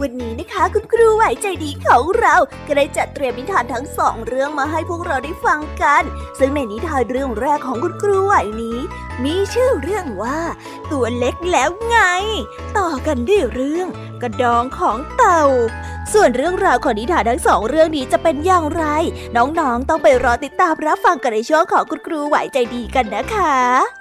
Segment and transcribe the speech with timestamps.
[0.00, 2.34] วันนี้นะคะคุณครูไหวใจดีของเรา
[2.66, 6.02] ก็ได้จัดเตรียมนิทานทั้งสองเรื่องมาให้พวกเราได้ฟังกัน
[6.38, 8.78] ซึ่งในนิทานเรื่องแรกของคุณครูไหวนี้
[9.24, 10.40] มีชื่อเรื่องว่า
[10.92, 11.98] ตัวเล็กแล้วไง
[12.78, 13.86] ต่อกันด้วยเรื่อง
[14.22, 15.44] กระดองของเต่า
[16.12, 18.84] ส่วนเรื่องราวของนิทานทั้งสองเรื่องนี้จะเป็นอย่างไร
[19.36, 23.97] น้องๆต้องไปรอติดตามรับฟังกันในช่วงของคุณครูไหวใจดีกันนะคะ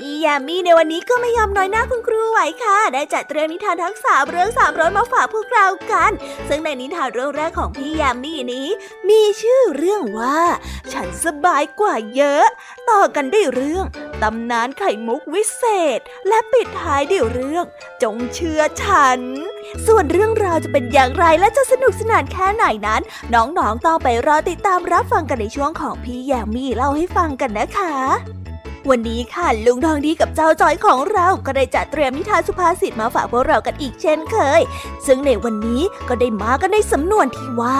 [0.00, 6.12] พี่ยามีในวันนี้ก็ไม่ยอมน้อยหน้าคุณครูไหวค่ะ ได้จัดเตรียมนิทานทั้งสามเรื่องสามร้อยมาฝากพวกเรากัน
[6.48, 8.68] ซึ่งในนิทานเรื่องแรกของพี่ยามีนี้
[9.08, 10.40] มีชื่อเรื่องว่า
[10.92, 12.44] ฉันสบายกว่าเยอะ
[12.90, 13.84] ต่อกันด้วยเรื่อง
[14.22, 15.64] ตำนานไข่มุกวิเศ
[15.98, 17.64] ษ และปิดท้ายด้วยเรื่อง
[18.02, 19.20] จงเชื่อฉัน
[19.86, 23.02] ส่วนเรื่องราวจะเป็นอย่างไรและจะสนุกสนานแค่ไหนนั้น
[23.34, 27.96] น้องๆต้องไปรอติดตามรับฟังกันในช่วงของพี่ยามีเล่าให้ฟังกันนะคะ
[28.90, 34.60] วันนี้ค่ะลุงทองดีกับเจ้าจอยของเราก็ได้จัดเตรียมนิทานสุภาษิตมาฝากพวกเรากันอีกเช่นเคย
[35.06, 37.78] ซึ่งในวันนี้ก็ได้มากันในสำนวนที่ว่า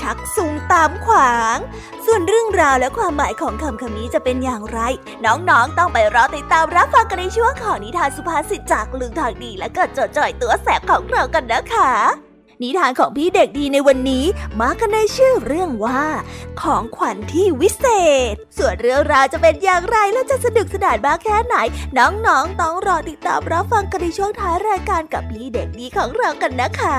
[0.00, 1.56] ชักซุงตามขวาง
[2.04, 4.80] ส่วนเรื่องราวและความหมายของคำคำนี้จะเป็นอย่างไร
[5.24, 12.25] น้องๆต้องไปรอติดตามรับฟังกันในช่วงของนิทานสุภาษิตจากลุงทองดีและก็จจอยตัวแสบของเรากันนะคะ
[12.62, 14.24] นิทานของพี่เด็กดีในวันนี้
[14.60, 16.04] มากันในชื่อเรื่องว่า
[16.60, 17.86] ของขวัญที่วิเศ
[18.32, 21.56] ษ ส่วนเรื่องราวจะเป็นอย่างไรและจะสนุกสนานมากแค่ไหน
[21.98, 26.98] น้องๆ ต้องรอติดตามรับฟังกันในช่วงท้ายรายการกับพี่เด็กดีของเรากันนะคะ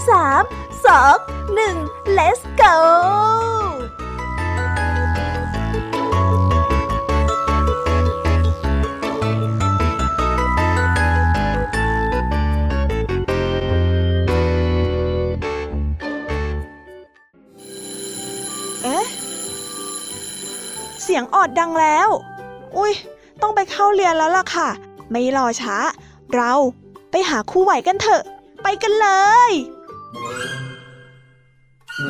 [0.09, 0.43] สาม
[0.85, 1.15] สอง
[1.55, 1.75] หนึ่ง
[2.17, 2.75] let's go
[18.83, 19.05] เอ๊ะ
[21.03, 22.09] เสียงออดดังแล้ว
[22.77, 22.93] อุ้ย
[23.41, 24.69] ต้องไปเข้าเรียนแล้วล่ะค่ะ
[25.11, 25.75] ไม่รอช้า
[26.35, 26.53] เรา
[27.11, 28.23] ไปหาครูไหวกันเถอะ
[28.63, 29.09] ไปกันเล
[29.49, 29.51] ย
[32.01, 32.03] ค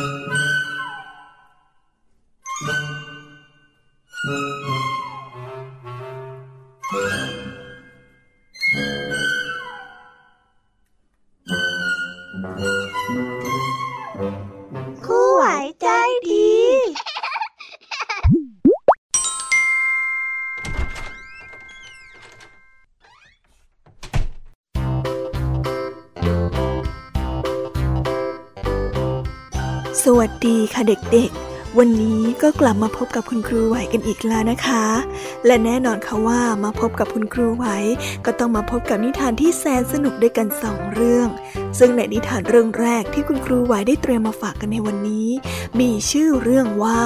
[30.03, 34.85] สวัสดีค่ะเด็กๆ วันนี้ก็กลับมาพบกับคุณครูไหวกันอีกแล้วนะคะ
[35.45, 37.65] และแน่นอนค่ะว่ามาพบกับคุณครูไหว
[38.25, 41.27] ก็ต้องมาพบกับนิทานที่แสนสนุกด้วยกันสองเรื่อง
[41.79, 45.29] ซึ่งในนิทานเรื่องแรกที่คุณครูไหวได้เตรียมมาฝากกันในวันนี้
[45.79, 47.01] มีชื่อเรื่องว่า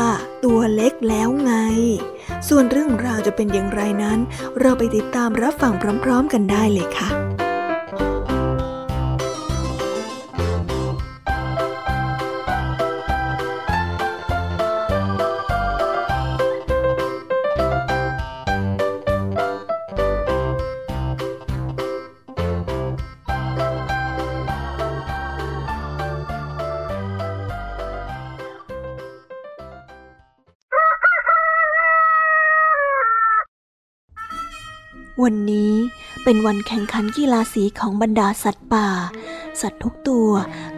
[0.45, 1.53] ตัวเล็กแล้วไง
[2.49, 4.19] ส่วนเรื่องราวจะเป็นอย่างไรนั้น
[4.59, 7.09] เราไปติดตามรับฟังพร้อม ๆ กันได้เลยค่ะ
[35.25, 35.73] วันนี้
[36.23, 38.87] เป็นวันแข่งขันกีฬาสีของบรรดาสัตว์ป่า
[39.61, 40.29] สัตว์ทุกตัว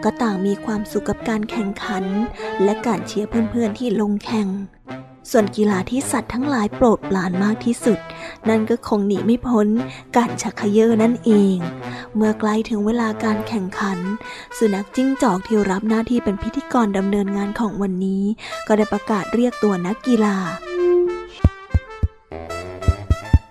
[0.04, 2.04] ก็ต่างมีความสุขกับการแข่งขัน
[2.64, 4.48] และการเชียร์เพื่อนๆที่ลงแข่ง
[5.30, 7.98] ส่วนกีฬาที่สัตว์ทั้งหลายโปรดปรานมากที่สุด
[8.48, 9.68] นั่นก็คงหนีไม่พ้น
[10.16, 11.56] การชักเขยอนั่นเอง
[12.14, 13.98] เมื่อใกล้ถึงเวลาการแข่งขัน
[14.58, 18.24] สุนัขจิ้งจอกที่รับหน้าที่เป็นพิธีกรดำเนินงานของวันนี้
[18.66, 20.36] ก็ได้ประกาศเรียกตัวนักกีฬา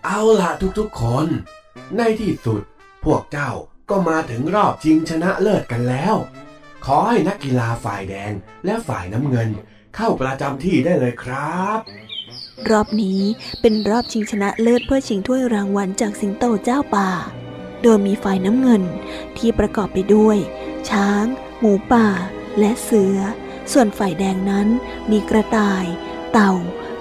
[0.05, 0.49] เอาล่ะ
[0.79, 1.27] ทุกๆคน
[1.97, 2.61] ในที่สุด
[3.03, 3.51] พวกเจ้า
[3.89, 6.15] ก็มาถึงรอบชิงชนะเลิศกันแล้ว
[6.85, 8.33] ขอให้นักกีฬาฝ่ายแดง
[8.65, 9.49] และฝ่ายน้ำเงิน
[9.95, 11.79] เข้าประจำที่ได้เลยครับ
[12.69, 13.21] รอบนี้
[13.61, 17.09] เป็นรอบชิงชนะเลิศเพื่อชิงถ้วยรางวัลจากสิงโตเจ้าป่า
[17.81, 18.83] โดยมีฝ่ายน้ำเงิน
[19.37, 20.37] ที่ประกอบไปด้วย
[20.89, 21.25] ช้าง
[21.59, 22.07] หมูป่า
[22.59, 23.17] และเสือ
[23.71, 24.67] ส่วนฝ่ายแดงนั้น
[25.11, 25.85] มีกระต่าย
[26.33, 26.53] เต่า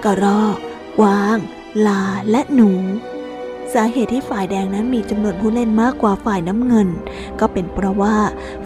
[0.03, 0.57] กระรอก
[0.99, 1.37] กวาง
[1.85, 2.01] ลา
[2.31, 2.71] และหนู
[3.73, 6.87] สาเหตุที่ฝ่ายแดงนั้นมีจำนวนผู้เล่นมากกว่าฝ่ายน้ำเงิน
[7.39, 8.15] ก็เป็นเพราะว่า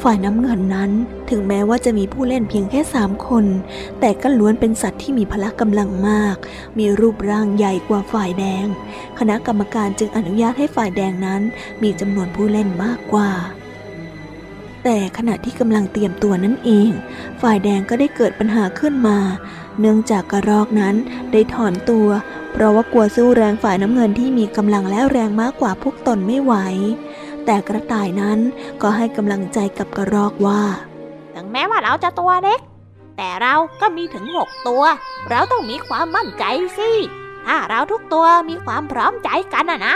[0.03, 0.91] ฝ่ายน้ำเงินนั้น
[1.29, 3.45] ถึงแม้ว่าจะมีผู้เล่นเพียงแค่สามคน
[3.99, 6.35] แต่ก็ล้วนเป็นสัตว์ที่มีพละกำลังมาก
[6.77, 8.65] มีรูปร่างใหญ่กว่าฝ่ายแดง
[9.19, 11.41] คณะกรรมการจึงอนุญาตให้ฝ่ายแดงนั้น
[11.83, 13.31] มีจำนวนผู้เล่นมากกว่า
[14.83, 16.89] แต่ขณะที่กำลังเตรียมตัวนั่นเอง
[17.41, 19.17] ฝ่ายแดงก็ได้เกิดปัญหาขึ้นมา
[19.79, 20.95] เนื่องจากกระรอกนั้น
[21.31, 22.07] ได้ถอนตัว
[22.51, 26.53] เพราะว่ากลัวสู้แรงฝ่ายน้ำเงินที่มีกำลังและแรงมากกว่าพวกตนไม่ไหว
[27.45, 28.39] แต่กระต่ายนั้น
[28.81, 30.61] ก็ให้กำลังใจกับกระรอกว่า
[31.35, 32.59] ถึงแม้ว่าเราจะตัวเล็ก
[33.17, 34.83] แต่เราก็มีถึงหกตัว
[35.29, 36.43] เราต้องมีความมั่นใจ
[36.77, 36.91] สิ
[37.45, 39.95] ถ้าเราทุกตัวมีความพร้อมใจกันนะนะ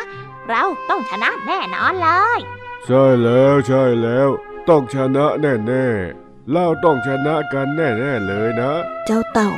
[0.49, 2.39] เราต้องชนะแน่นอนเลย
[2.85, 4.29] ใช่แล้วใช่แล้ว
[4.69, 8.71] ต้องชนะแน่ๆเราต้องชนะกันแน่ๆเลยนะ
[9.05, 9.51] เจ้าเต่า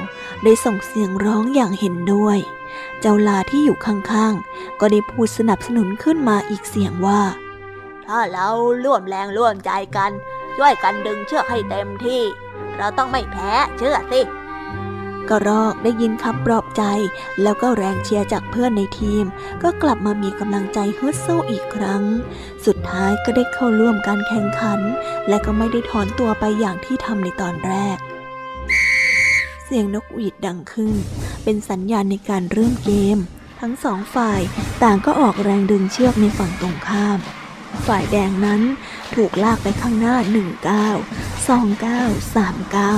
[0.43, 2.37] ได้ส่งเสียงร้องอย่างเห็นด้วย
[2.99, 7.21] เจ้าลาที่อยู่ข้างๆ ก็ได้พูดสนับสนุนขึ้นมาอีกเสียงว่า
[8.05, 8.49] ถ้าเรา
[8.83, 10.11] ร่วมแรงร่วมใจกัน
[10.57, 12.21] ช่วยกันดึงเชือกให้เต็มที่
[12.77, 14.21] เราต้องไม่แพ้เชื่อสิ
[15.29, 16.83] กระรอกได้ยินคำปลอบใจ
[17.43, 19.25] แล้วก็แรงเชียร์จากเพื่อนในทีม
[19.63, 22.03] ก็กลับมามีกำลังใจฮึดสู้อีกครั้ง
[22.65, 24.79] สุดท้ายก็ได้เข้าร่วมการแข่งขัน
[25.29, 27.97] และก็ไม่ได้ถอนตัวไปอย่างที่ทำในตอนแรก
[29.65, 30.95] เสียงนกหวีดดังขึ้น
[31.43, 33.17] เป็นสัญญาณในการเริ่มเกม
[33.59, 34.41] ทั้งสองฝ่าย
[34.83, 37.19] ต่างก็ออกแรงดึงเชือกในฝั่งตรงข้าม
[37.87, 38.61] ฝ่ายแดงนั้น
[39.15, 40.87] ถูกลากไปข้างหน้าหนึ่งก้า
[41.47, 42.01] สองก้า
[42.35, 42.93] สามก้า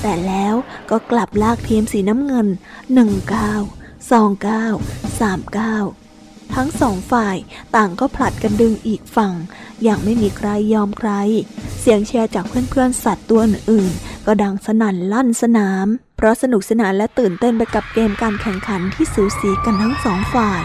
[0.00, 0.54] แต่แล้ว
[0.90, 2.46] ก็กลับลากทีมสีน้ำเงิน
[2.94, 3.52] หนึ่งก้า
[4.10, 4.64] สองก้า
[5.20, 5.76] สามก้า
[6.54, 7.36] ทั้งสองฝ่าย
[7.76, 9.34] ต่างก็ผลัดกันดึงอีกฝั่ง
[9.82, 11.10] อย่างไม่มีใครยอมใคร
[11.80, 20.62] เสียงเชียร์จากเพื่อนๆ สัตว์ตัวอื่นๆ ก็ดังสนั่นลั่นสนาม เพราะสนุกสนานและตื่นเต้นไปกับเกมการแข่งขันที่สูสีกันทั้งสองฝ่าย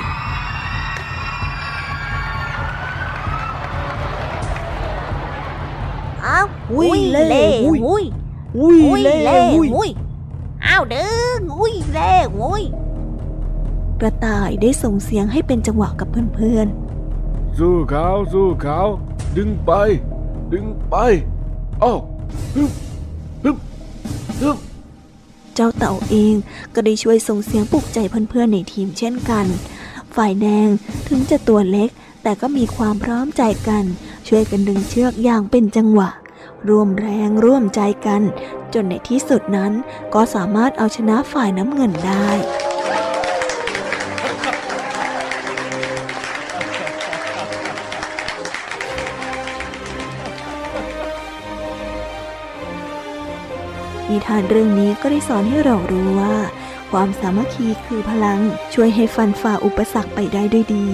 [6.72, 8.04] อ้าวอุ้ยเล่เล่อุ้ยอุ้ย
[8.58, 9.90] อุ้ยอุ้ยเล่เล่อุ้ยอุ้ย
[10.66, 11.08] อ้าวดึ
[11.38, 12.64] งอุ้ยเล่อุ้ย
[14.00, 16.68] กระต่ายได้ส่งเสียงให้เป็นจังหวะกับเพื่อน
[17.58, 18.80] สู้เขาสู้เขา
[19.38, 19.72] ดึงไป
[20.54, 20.96] ดึงไป
[21.84, 22.00] อ้าว
[22.56, 22.72] ฮึบ
[23.44, 23.58] ฮึบ
[24.42, 26.34] ฮึบๆเจ้าเต่าเอง
[26.74, 29.46] ก็ได้ช่วยส่งเสียงปลุกใจเพื่อนๆในทีมเช่นกัน
[30.16, 30.68] ฝ่ายแดง
[31.08, 31.90] ถึงจะตัวเล็ก
[32.24, 33.84] แต่ก็มีความพร้อมใจกัน
[34.28, 36.10] ช่วยกันดึงเชือกอย่างเป็นจังหวะ
[36.70, 38.22] ร่วมแรงร่วมใจกัน
[38.74, 39.72] จนในที่สุดนั้น
[40.14, 42.30] ก็สามารถเอาชนะฝ่ายน้ำเงินได้
[54.10, 56.36] นิทานเรื่องนี้ก็ได้สอนให้เรารู้ว่า
[56.92, 58.40] ความสามัคคีคือพลัง
[58.74, 60.88] ช่วยให้ฟันฝ่าอุปสรรคไปได้ด้วยดี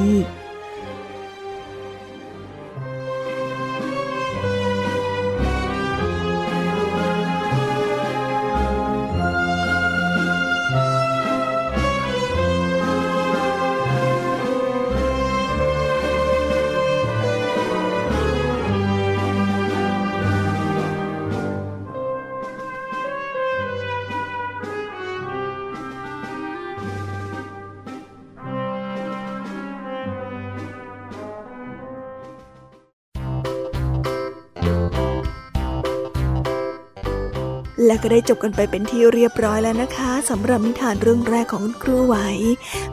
[37.92, 42.16] และก็ได้จบกันไปเป็นที่เรียบร้อยแล้วนะคะสำหรับนิทานเรื่องแรกของคุณครูไหว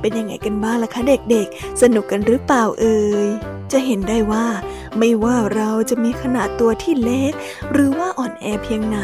[0.00, 3.28] เป็นยังไงกันบ้างล่ะคะเด็กๆ สนุกกันหรือเปล่าเอ่ย
[3.72, 4.46] จะเห็นได้ว่า
[4.98, 7.32] ไม่ว่าเราจะมีขนาดตัวที่เล็ก
[7.72, 8.98] หรือว่าอ่อนแอเพียงไหน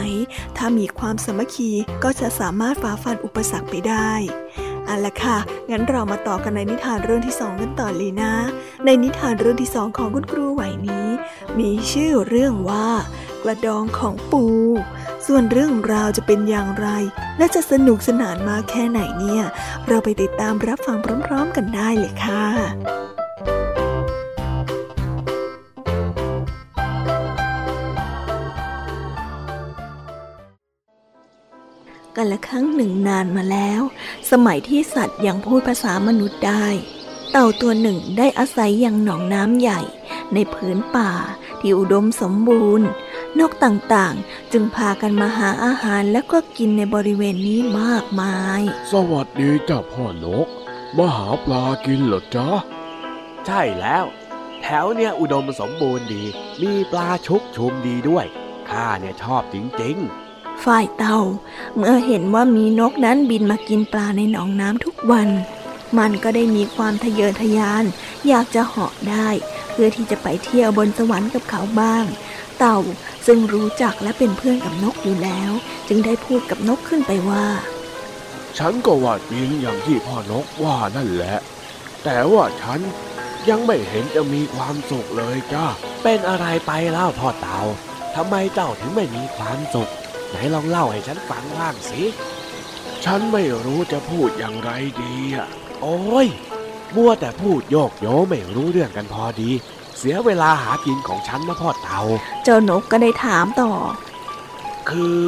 [0.56, 1.70] ถ้ามีความสามัคคี
[2.04, 4.10] ก็จะสามารถฝ่าฟันอุปสรรคไปได้
[4.86, 5.38] เอาละค่ะ
[5.70, 8.34] งั้นเรามาต่อกันในนิทานเรื่องที่สองกันต่อเลยนะ
[8.84, 11.06] ในนิทานเรื่องที่สองของคุณครูไหวนี้
[11.58, 12.88] มีชื่อเรื่องว่า
[13.44, 14.44] กระดองของปู
[15.26, 16.88] ส่วนเรื่องราวจะเป็นอย่างไร
[17.38, 19.44] และจะสนุกสนานมากแค่ไหนเนี่ย
[19.86, 20.96] เราไปติดตามรับฟัง
[21.26, 22.44] พร้อม ๆ กันได้เลยค่ะ
[32.16, 33.82] กันละครั้งหนึ่งนานมาแล้ว
[34.30, 36.66] สมัยที่สัตว์ยังพูดภาษามนุษย์ได้
[37.30, 39.80] เต่าตัวหนึ่งได้อาศัยอยังหนองน้ำใหญ่
[40.34, 41.12] ในผืนป่า
[41.60, 42.88] ที่อุดมสมบูรณ์
[43.38, 48.60] นกต่างๆ จึงพากันมาหาอาหารและก็กินในบริเวณนี้มากมาย
[48.92, 50.46] สวัสดีจ้าพ่อนก
[50.96, 52.48] มาหาปลากินเหรอจ๊ะ
[53.46, 54.04] ใช่แล้ว
[54.62, 56.24] แถวเนี่ยอุดมสมบูรณ์ดี
[56.62, 58.26] มีปลาชุกชุมดีด้วย
[58.70, 59.98] ข้าเนี่ยชอบจริง
[60.64, 61.20] ฝ่ายเต่า
[61.76, 65.28] เมื่อเห็นว่ามีนกนั้นบินมากินปลาในหนองน้ำทุกวัน
[65.98, 67.84] มันก็ได้มีความทะเยอทะยาน
[68.28, 69.28] อยากจะเหาะได้
[69.70, 72.04] เพื่อที่จะไปเที่ยวบนสวรรค์กับเขาบ้าง
[72.58, 72.78] เต่า
[73.26, 75.52] ซึ่งรู้จักและเป็นเพื่อนกับนกอยู่แล้ว
[75.88, 77.46] จึงได้พูดกับนกขึ้นไปว่า
[78.58, 81.36] ฉันก็ว่าจริงอย่างที่พ่อนกว่านั่นแหละ
[82.04, 82.80] แต่ว่าฉัน
[83.48, 85.66] ยังไม่เห็นจะมีความสุขเลยจ้า
[86.02, 87.60] เป็นอะไรไปเล่าพ่อเต่า
[88.14, 89.90] ทำไมเจ้าถึงไม่มีความสุข
[90.30, 92.02] ไหนลองเล่าให้ฉันฟังบ้างสิ
[93.04, 94.70] ฉันไม่รู้จะพูดอย่างไร
[95.02, 95.48] ดีอะ
[95.82, 96.28] โอ้ย
[96.96, 99.50] มัวแต่พูดโยกโยไม่รู้เรื่องกันพอดี
[99.98, 102.00] เสียเวลาหากินของฉันนะพ่อเต่า
[102.44, 103.70] เจ้านกก็ได้ถามต่อ
[104.90, 105.24] คือ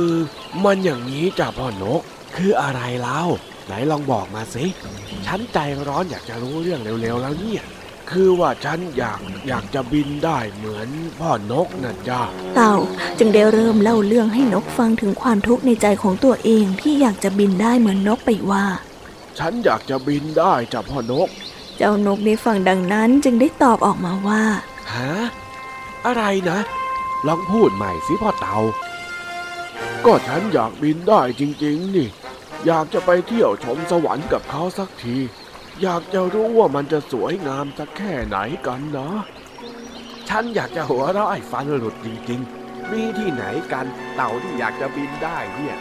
[0.65, 2.01] มันอย่างนี้จ้ะพ่อนก
[2.37, 3.21] คืออะไรเล่า
[3.67, 4.65] ไหนลองบอกมาสิ
[5.27, 5.59] ฉันใจ
[5.89, 7.63] ร้อนอยากจะรู้เรื่องเร็วๆแล้วเนี่ย
[8.11, 12.23] คือว่าฉันอยากอยากจะบินได้เหมือนพ่อนกนะจ้า
[12.57, 12.75] เต่า
[13.19, 18.65] จึงได้เริ่มเล่าเรื่องให้นกฟังถึงความทุกข์ในใจของตัวเองที่อยากจะบินได้เหมือนนกไปว่า
[19.39, 21.29] ฉันอยากจะบินได้จ้ะพ่อนก
[21.77, 24.43] เจ้านกได้ฟังดังนั้นจึงได้ตอบออกมาว่า
[24.93, 25.13] ฮะ
[26.07, 26.59] อะไรนะ
[27.27, 28.59] ลองพูดใหม่สิพ่อเต่า
[30.05, 32.09] ก็ฉันอยากบินได้จริง ๆ นี่
[32.67, 35.17] อยากจะไปเที่ยวชมสวรรค์กับเขาสักที
[35.83, 39.11] อยากจะรู้ว่ามันจะสวยงามสักแค่ไหนกันนะ
[40.29, 45.77] ฉันอยากจะหัวเราะไอ้ฟันหลุดจริง ๆ มีที่ไหนกันเต่าที่อยากจะบินได้เนี่ย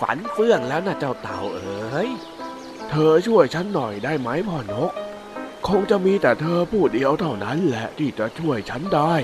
[0.00, 2.08] ฝันเฟื่องแล้วนะเจ้าเต่าเอ๋ย
[2.90, 4.92] เธอช่วยฉันหน่อยได้ไหมพ่อนก
[5.68, 9.14] คงจะมีแต่เธอผู้เดียวเท่านั้นแหละที่จะช่วยฉันได้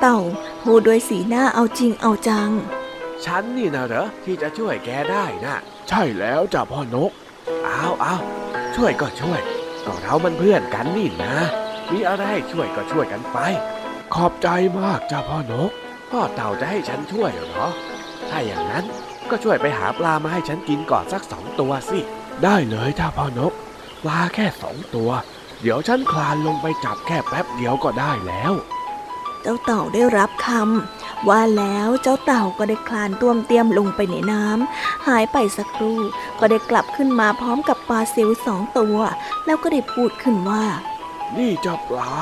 [0.00, 0.18] เต่า
[0.64, 2.50] พูดด้วยสีหน้าเอาจริงเอาจัง
[3.24, 5.56] ฉันนี่นะเหรอที่จะช่วยแกได้นะ
[5.88, 7.10] ใช่แล้วจ้ะพ่อนก
[7.64, 8.16] เอาเอา
[8.76, 9.40] ช่วยก็ช่วย
[9.86, 11.34] ก็เรามันเพื่อนกันนี่นะ
[11.92, 13.38] มีอะไรให้ช่วยก็ช่วยกันไป
[14.14, 14.48] ขอบใจ
[14.80, 15.70] มากจ้ะพ่อนก
[16.10, 17.66] พ่อเต่าจะให้ฉันช่วยเหรอ
[18.28, 18.84] ถ้าอย่างนั้น
[19.30, 22.00] ก็ช่วยไปหาปลามาให้ฉันกินก่อนสักสองตัวสิ
[22.44, 23.52] ได้เลยจ้ะพ่อนก
[24.02, 25.10] ปลาแค่สองตัว
[25.62, 28.52] เดี๋ยวฉันคลานลงไปจับแค่แป๊บเดียวก็ได้แล้ว
[29.42, 35.98] เจ้าเต่าได้รับคำว่าแล้วเจ้าเต่าก็ได้คลานต้วมเตี้ยมลงไปในน้ำหายไปสักครู่
[36.38, 38.96] ก็ได้กลับขึ้นมาพร้อมกับปลาซิวสองตัว
[39.46, 40.64] แล้วก็ได้พูดขึ้นว่า
[41.36, 42.14] นี่จ้ะปลา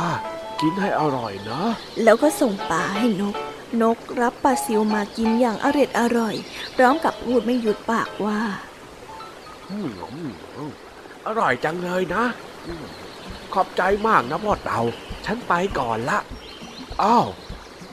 [0.60, 1.62] กินให้อร่อยนะ
[2.02, 3.34] แล้วก็ส่งปลาให้นก
[3.82, 6.34] นกรับปลาซิวมากินอย่างอร็ดอร่อย
[6.76, 8.40] พร้อมกับพูดไม่หยุดปากว่า
[9.70, 10.72] อืมอืมอืม
[11.26, 12.24] อร่อยจังเลยนะ
[12.66, 12.84] อืม
[13.54, 14.80] ขอบใจมากนะพ่อเต่า
[15.26, 16.18] ฉันไปก่อนละ
[17.02, 17.26] อ้าว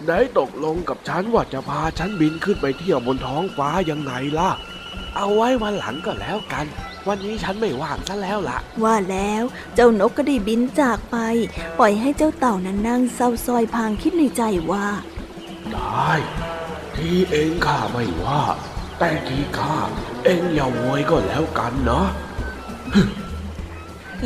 [0.03, 4.51] ไหนตกลงกับฉันว่าจะพาฉันบินขึ้นไปเที่ยวบนท้องฟ้ายังไงล่ะ
[5.15, 6.65] เอาไว้วันหลังก็แล้วกัน
[7.07, 9.43] วันนี้ฉันไม่ว่างซะแล้วล่ะว่าแล้ว
[9.75, 11.17] เจ้านกก็ได้บินจากไป
[11.79, 14.85] ปล่อยให้เจ้าเต่านั้นนั่งเศร้าซอยพางคิดในใจว่า
[15.71, 16.11] ได้
[16.95, 18.41] ที่เองข้าไม่ว่า
[18.99, 19.77] แต่ที่ข้า
[20.23, 22.07] เองอย่าโวยก็แล้วกันเนาะ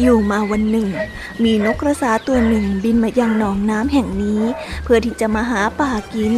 [0.02, 0.90] อยู่มาวันหนึ่ง
[1.44, 4.42] มีนกกระสาตัวหนึ่งบินมายังหนองน้ำแห่งนี้
[4.84, 6.34] เพื่อที่จะมาหาป่ากิน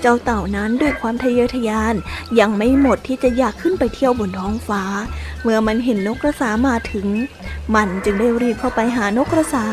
[0.00, 1.94] เจ้าเต่านั้นด้วยความทะเยอทะยาน
[2.38, 4.82] ยังไม่หมดที่จะอยากขึ้นไปเที่ยวบนท้องฟ้า
[5.42, 7.06] เมื่อมันเห็นนกกระสามาถึง
[7.74, 9.66] มันจึงได้รีบเข้าไปหานกกระสา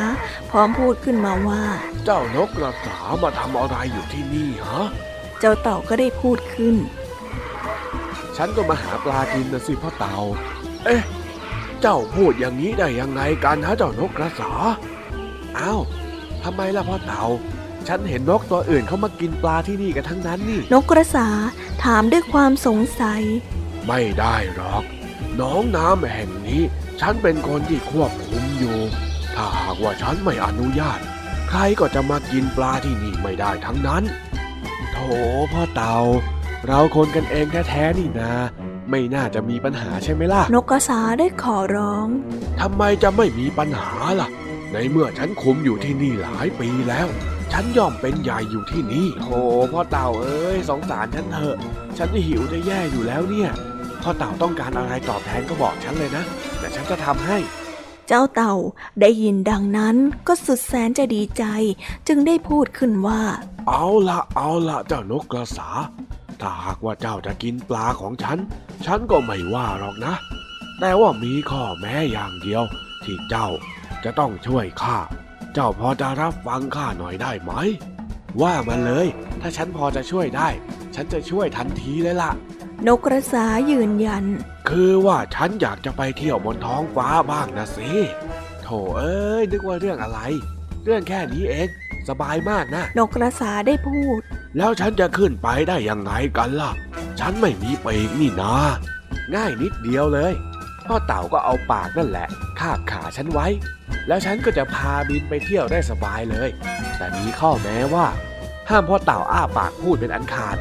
[0.49, 1.63] พร้อมพูดขึ้นมาว่า
[2.05, 4.85] เจ้านกกระสามาทำอะไรอยู่ที่นี่ฮะ
[5.39, 6.75] เจ้าเต่าก็ได้พูดขึ้น
[8.37, 10.17] ฉันก็มาหาปลากินนะสิพ่อเต่า
[10.85, 11.01] เอ๊ะ
[11.81, 14.51] เจ้าพูดอย่างนี้ได้ยังไงกันฮะเจ้านกกระสา
[15.57, 15.81] อ้าว
[16.43, 17.23] ทำไมล่ะพ่อเต่า
[17.87, 21.27] ฉันเห็นนกตัวอื่นเขามากินปลาที่นี่กันทั้งนั้นนี่ นกกระสา
[21.83, 23.21] ถามด้วยความสงสัย
[23.87, 24.83] ไม่ได้หรอก
[25.39, 26.61] น้องน้ำแห่งนี้
[26.99, 28.77] ฉันเป็นคนที่ควบคุมอยู่
[29.35, 30.99] ถ้าหากว่าฉันไม่อนุญาต
[31.49, 34.03] ใครก็จะมากินปลาที่นี่ไม่ได้ทั้งนั้น
[34.91, 34.97] โถ
[35.51, 35.97] พ่อเต่า
[36.65, 38.31] เราคนกันเองแท้ๆนี่นา
[38.89, 42.07] ไม่น่าจะมีปัญหาใช่ไหมล่ะ นกกระสาได้ขอร้อง
[42.59, 44.29] ทำไมจะไม่มีปัญหาล่ะ
[44.73, 47.07] ในเมื่อฉันคุมอยู่ที่นี่หลายปีแล้ว
[47.51, 49.27] ฉันย่อมเป็นใหญ่อยู่ที่นี่โถ
[49.71, 51.57] พ่อเต่าเอ้ยสงสารฉันเถอะ
[51.97, 53.49] ฉันหิวจะแย่อยู่แล้วเนี่ย
[54.01, 56.23] พ่อเต่าต้องการอะไรตอบแทนก็บอกฉันเลยนะ
[56.59, 57.37] แต่ฉันจะทำให้
[58.07, 58.53] เจ้าเต่า
[59.01, 59.95] ได้ยินดังนั้น
[60.27, 61.43] ก็สุดแสนจะดีใจ
[62.07, 63.21] จึงได้พูดขึ้นว่า
[63.67, 65.69] เอาละเอาละเจ้านกกระสา
[66.41, 68.37] ถ้าหากว่าเจ้าจะกินปลาของฉัน
[68.85, 70.13] ฉันก็ไม่ว่าหรอกนะ
[70.79, 72.63] แต่ว่ามีข้อแม้อย่างเดียว
[73.03, 73.47] ที่เจ้า
[74.03, 74.97] จะต้องช่วยข้า
[75.53, 77.51] เจ้าพอจะรับฟังข้าหน่อยได้ไหม
[78.41, 79.07] ว่ามาเลย
[79.41, 80.49] ถ้าฉันพอจะช่วยได้
[80.95, 82.31] ฉันจะช่วยทันทีเลยล่ะ
[82.87, 84.23] นกกระสายืนยัน
[84.69, 87.89] คือว่าฉันอยากจะไปเที่ยวบนท้องฟ้าบ้างนะสิ
[88.63, 90.19] โถเอ้ยนึกว่าเรื่องอะไร
[90.89, 91.67] เรื่องแค่นี้เอง
[92.09, 94.19] สบายมากนะ นกกระสาได้พูด
[94.57, 96.71] แล้วฉันจะขึ้นไปได้ยังไงกันล่ะ
[97.19, 98.55] ฉันไม่มีปีกนี่นะ
[99.35, 100.33] ง่ายนิดเดียวเลย
[100.85, 102.27] พ่อเต่าก็เอาปากนั่นแหละ
[102.59, 103.47] คาบขาฉันไว้
[104.07, 106.49] แล้วฉันก็จะพาบินไปเที่ยวได้สบายเลย
[106.97, 108.07] แต่มีข้อแม้ว่า
[108.69, 110.57] ห้ามพ่อเต่าอ้าปากพูดเป็นอันขาด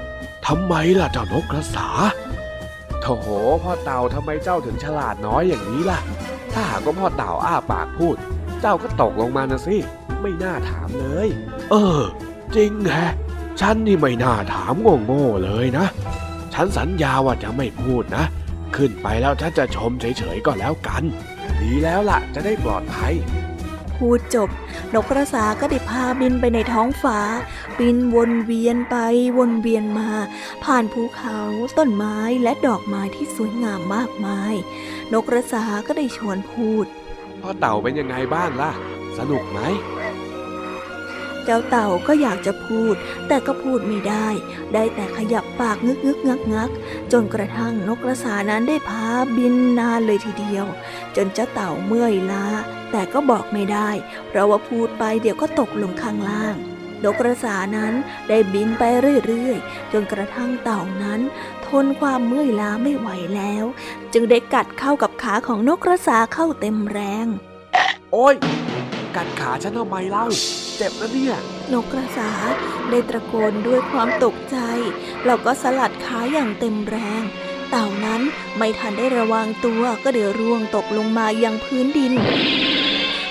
[0.46, 1.88] ทำไมล่ะเจ้านกกระสา
[3.02, 3.06] โถ
[3.62, 6.00] พ่อเต่าทำไมเจ้าถึงฉลาดน้อยอย่างนี้ล่ะ
[6.52, 8.16] ถ้าหากว่าพ่อเต่าอ้าปากพูด
[8.60, 9.76] เจ้าก็ตกลงมานะสิ
[10.28, 11.28] ไม่น่าถามเลย
[11.70, 12.02] เออ
[12.54, 13.12] จริงแฮะ
[13.60, 14.74] ฉันนี่ไม่น่าถาม
[15.06, 15.86] โง่ๆเลยนะ
[16.54, 18.24] ฉันสัญญาว่าจะไม่พูดนะ
[18.76, 21.02] ขึ้นไปแล้วฉันจะชมเฉยๆก็แล้วกัน
[21.60, 23.12] ดีแล้วล่ะ จะได้ปลอดภัย
[23.96, 24.48] พูดจบ
[24.94, 27.18] นกกระสาก็ได้พาบินไปในท้องฟ้า
[27.78, 28.96] บินวนเวียนไป
[29.38, 30.08] วนเวียนมา
[30.64, 31.40] ผ่านภูเขา
[31.78, 34.54] ต้นไม้และดอกไม้ที่สวยงามมากมาย
[35.12, 36.86] นกกระสาก็ได้ชวนพูด
[37.40, 38.72] พ่อเต่าเป็นยังไงบ้างล่ะ
[39.18, 39.60] สนุกไหม
[41.46, 42.94] เจ้าเต่าก็อยากจะพูด
[43.28, 44.28] แต่ก็พูดไม่ได้
[44.74, 46.70] ได้แต่ขยับปากงึกงึกงักงัก
[47.12, 49.06] จนกระทั่งนกกระสานั้นได้พา
[49.36, 50.66] บินนานเลยทีเดียว
[51.16, 52.46] จนเจ้าเต่าเมื่อยล้า
[52.90, 53.90] แต่ก็บอกไม่ได้
[54.28, 56.56] เพราะว่าพูดไปเดี๋ยวก็ตกลงข้างล่าง
[57.04, 57.94] นกกระสานั้น
[58.28, 58.82] ได้บินไป
[59.26, 61.20] เรื่อยๆ จนกระทั่งเต่านั้น
[61.66, 63.64] ทนความเมื่อยล้าไม่ไหวแล้ว
[64.12, 67.26] จึงได้กัดเข้ากับขาของนกกระสาเข้าเต็มแรง
[68.12, 68.34] โอ้ย
[69.16, 70.26] กัดขาฉันทำไมเล่า
[70.76, 71.36] เจ็บนะเนี่ย
[71.72, 72.30] นกกระสา
[72.88, 74.58] ได้ตะโกนด้วยความตกใจ
[75.24, 77.22] แล้วก็สลัดขาอย่างเต็มแรง
[77.70, 78.20] เต่านั้น
[78.56, 82.12] ไม่ทันได้ระวังตัวก็เดี๋ยวร่วงตกลงมายังพื้นดิน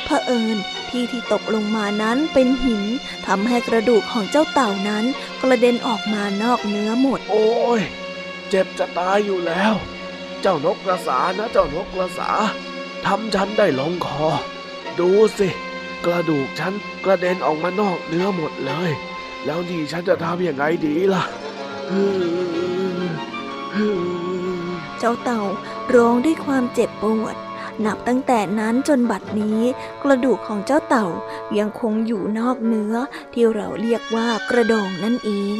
[0.06, 0.58] เผอิญ
[0.89, 2.84] ที่ที่ตกลงมานั้นเป็นหิน
[3.28, 5.06] ทำให้กระดูกของเจ้าเต่านั้น
[5.41, 7.48] กระเด็นออกมานอกเนื้อหมด โอ้
[7.80, 7.82] ย
[8.50, 9.74] เจ็บจะตายอยู่แล้ว
[10.41, 12.30] เจ้านกกระสานะเจ้านกกระสา
[13.06, 14.28] ทำฉันได้ลงคอ
[15.00, 15.50] ดูสิ
[16.05, 16.73] กระดูกฉัน
[17.05, 18.91] กระเด็นออกมานอกเนื้อหมดเลย
[19.45, 21.23] แล้วนี่ฉันจะทำยังไงดีล่ะ
[24.99, 25.41] เจ้าเต่า
[25.95, 27.36] ร้องด้วยความเจ็บปวด
[27.86, 29.62] นับตั้งแต่นั้นจนบัดนี้
[30.03, 31.08] กระดูกของเจ้าเต่า
[31.58, 32.95] ยังคงอยู่นอกเนื้อ
[33.34, 35.60] ที่เราเรียกว่ากระดองนั่นเอง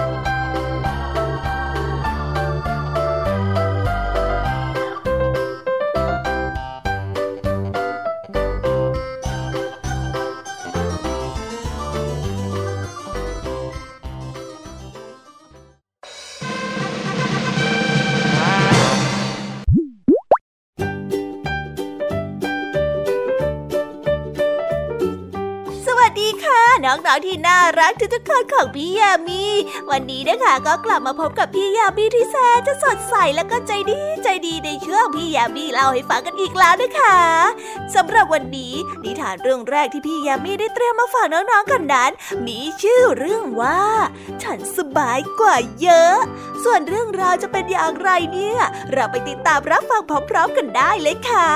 [27.11, 29.43] องๆที่น่ารักทุกๆคนของพี่ยามี
[29.91, 37.17] วันนี้นะคะก็กลับมาพบกับพี่ยามีที่แสนจะสดใสแล้วก็ใจดีใจดีในช่วงพี่ยามีเล่าให้ฟังกันอีกแล้วนะคะ
[37.95, 42.11] สำหรับวันนี้นิทานเรื่องแรกที่พี่ยามีได้เตรียมมาฝากน้องๆกันนั้น
[42.47, 43.81] มีชื่อเรื่องว่า
[44.43, 46.15] ฉันสบายกว่าเยอะ
[46.63, 48.59] ส่วนเรื่องราวจะเป็นอย่างไรเนี่ย
[48.93, 51.51] เราไปติดตามรับฟังพร้อมๆกันได้เลยค่ะ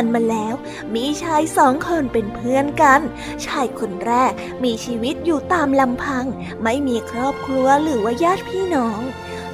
[0.00, 0.54] านมาแล้ว
[0.94, 3.00] มีชายสองคนเป็นเพื่อนกัน
[3.46, 4.32] ชายคนแรก
[4.64, 6.24] มีชีวิตอยู่ตามลำพัง
[6.62, 9.00] ไม่มีครอบครัวหรือว่าญาติพี่น้อง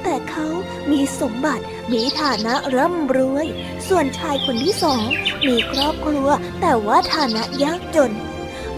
[0.03, 0.47] แต่เขา
[0.91, 3.47] มีสมบัติ มีฐานะร่ำรวย
[3.87, 5.03] ส่วนชายคนที่สอง
[5.47, 6.27] มีครอบครัว
[6.61, 8.11] แต่ว่าฐานะยากจน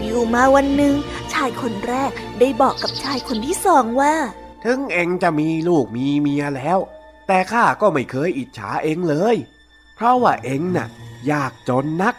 [0.04, 0.94] อยู่มาวันหนึ่ง
[1.32, 4.14] ชายคนแรกได้บอกกับชายคนที่สองว่า
[4.64, 6.78] ถึงเองจะมีลูกมีเมียแล้ว
[7.26, 9.36] แต่ข้าก็ไม่เคยอิจฉาเองเลย
[9.94, 10.88] เพราะว่าเองน่ะ
[11.30, 12.14] ยากจนนัก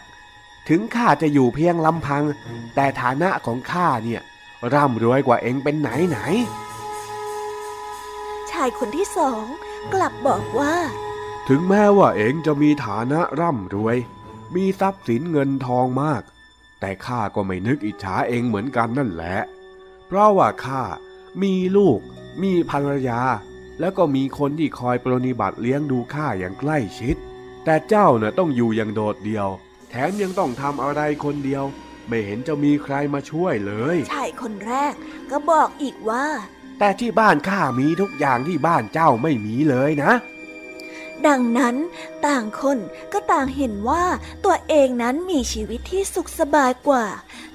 [0.70, 2.24] ถึงข้าจะอยู่เพียงลำพัง
[2.76, 4.22] แต่ฐานะของข้าเนี่ย
[4.74, 6.20] ร่ำรวยกว่าเอ็งเป็นไหนไหน
[8.52, 9.46] ชายคนที่สอง
[9.94, 10.74] กลับบอกว่า
[11.48, 13.98] ถึงแม้ว่าเอ็งจะมีฐานะร่ำรวย
[14.56, 16.22] มีทรัพย์สินเงินทองมาก
[16.80, 19.38] แต่ข้าก็ไม่นึกอิจฉาเองเหมือนกันนั่นแหละ
[20.08, 20.84] เพราะว่าข้า
[21.42, 22.00] มีลูก
[22.42, 23.22] มีภรรยา
[23.80, 27.16] แล้วก็มีคนที่คอยปรนิบัติเลี้ยงดูข้าอย่างใกล้ชิด
[27.66, 29.48] แต่เจ้าน่ะต้องอยู่อย่างโดดเดี่ยว
[29.90, 31.64] แถมยังต้องทำอะไรคนเดียว
[32.08, 34.94] ไม่เห็นจะมีใครมาช่วยเลยชายคนแรก
[35.32, 36.26] ก็บอกอีกว่า
[36.80, 40.14] แต่ที่บ้านข้ามีทุกอย่างที่บ้านเจ้าไม่มีเลยนะ
[41.28, 41.76] ดังนั้น
[42.26, 42.78] ต่างคน
[43.14, 44.06] ก็ต่างเห็นว่า
[44.46, 47.06] ตัวเองนั้นมีชีวิตที่สุขสบายกว่า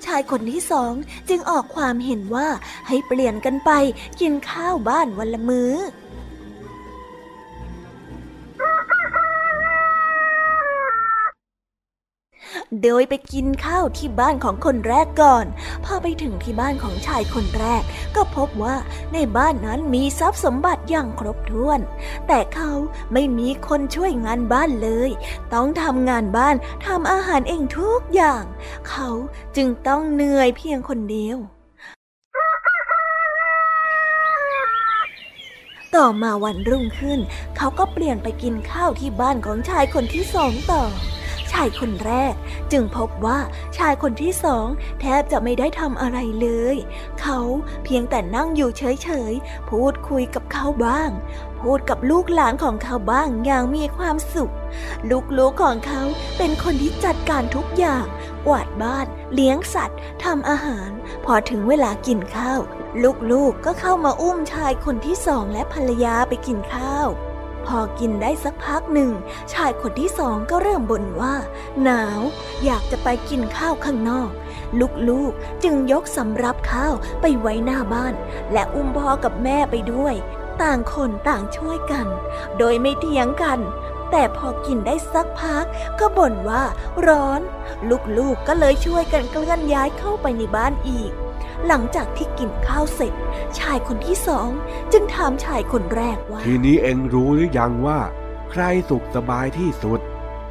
[0.05, 0.92] ชายคนที่สอง
[1.29, 2.49] จึงออกความเห็นว่า
[2.88, 3.71] ให้เปลี่ยนกันไป
[4.21, 5.73] กินข้าวบ้านวันละมือ้อ
[12.83, 15.46] โดยไปกินข้าวที่บ้านของคนแรกก่อน
[15.85, 17.83] พอไปถึงที่บ้านของชายคนแรก
[18.16, 18.76] ก็พบว่า
[19.14, 21.81] ในบ้านนั้นมีทรัพย์สมบัติอย่างครบถ้วน
[22.29, 22.72] แต่เขา
[23.12, 25.11] ไม่มีคนช่วยงานบ้านเลย
[25.55, 26.55] ต้องทำงานบ้าน
[26.87, 28.44] ทำอาหารเองทุกอย่าง
[28.88, 29.09] เขา
[29.57, 31.38] จึงต้องเหนื่อยเพียงคนเดียว
[35.96, 37.20] ต่อมาวันรุ่งขึ้น
[37.57, 42.35] เขาก็เปลี่ยนไปกินข้าวที่บ้านของชายคนที่สองต่อายคนแรก
[42.73, 43.38] จึงพบว่า
[43.77, 44.66] ชายคนที่สอง
[45.01, 46.77] แทบจะไม่ได้ทำอะไรเลย
[47.21, 47.40] เขา
[47.85, 51.11] เพียงแต่นั่งอยู่เฉยๆ พูดคุยกับเขาบ้าง
[51.61, 54.53] พูดกับลูกหลานของเขาบ้างอย่างมีความสุข
[55.38, 56.03] ลูกๆของเขา
[56.38, 58.05] เป็นคนที่จัดการทุกอย่าง
[58.47, 60.90] กวาดบ้าน เลี้ยงสัตว์ทำอาหาร
[61.25, 62.61] พอถึงเวลากินข้าว
[63.33, 67.09] ลูกๆก็เข้ามาอุ้มชายคนที่สองและภรรยาไปกินข้าว
[67.68, 69.11] พอกินได้สักพักหนึ่ง
[69.52, 71.35] ชายคนที่สองก็เริ่มบ่นว่า
[71.83, 72.20] หนาว
[72.64, 74.31] อยากจะไปกินข้าวข้างนอก
[75.09, 78.14] ลูกๆจึงยกสำรับข้าวไปไว้หน้าบ้าน
[78.52, 80.14] และอุ้มพ่อกับแม่ไปด้วย
[80.62, 82.07] ต่างคนต่างช่วยกัน
[82.59, 83.59] โดยไม่เถียงกัน
[84.11, 85.64] แต่พอกินได้สักพัก
[86.00, 86.62] ก็บ่นว่า
[87.07, 87.40] ร้อน
[88.18, 91.12] ลูกๆก็เลยช่วยกันเคลื่อนย้ายเข้าไปในบ้านอีก
[91.66, 93.14] หลังจากที่กินข้าวเสร็จ
[93.59, 94.51] ชายคนที่สอง
[94.92, 98.01] จึงถามชายคนแรกว่า ทีนี้เองรู้หรือยังว่า
[98.51, 100.01] ใครสุขสบายที่สุด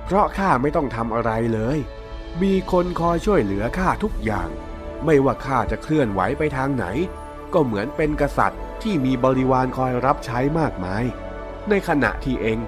[0.06, 1.78] เพราะข้าไม่ต้องทำอะไรเลย
[2.42, 4.50] มีคนคอยช่วยเหลือข้าทุกอย่าง
[5.06, 6.86] ไม่ว่าข้าจะเคลื่อนไหวไปทางไหน
[7.54, 11.04] ก็เหมือนเป็นกษัตริย์ที่มีบริวารคอยรับใช้มากมาย
[11.70, 12.60] ในขณะที่เอง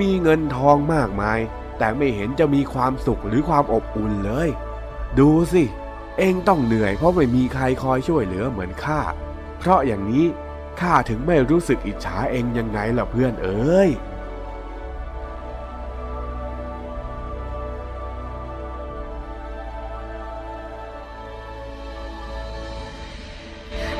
[0.00, 1.38] มีเงินทองมากมาย
[1.78, 4.48] แต่ไม่เห็นจะมีความสุขหรือความอบอุ่นเลย
[5.18, 5.62] ดูสิ
[6.20, 9.00] เองต้องเหนื่อยเพราะไม่มีใครคอยช่วยเหลือเหมือนข้า
[9.58, 10.26] เพราะอย่างนี้
[10.80, 13.90] ข้าถึงไม่รู้สึกอิจฉาเองยังไงล่ะเพื่อนเอ้ย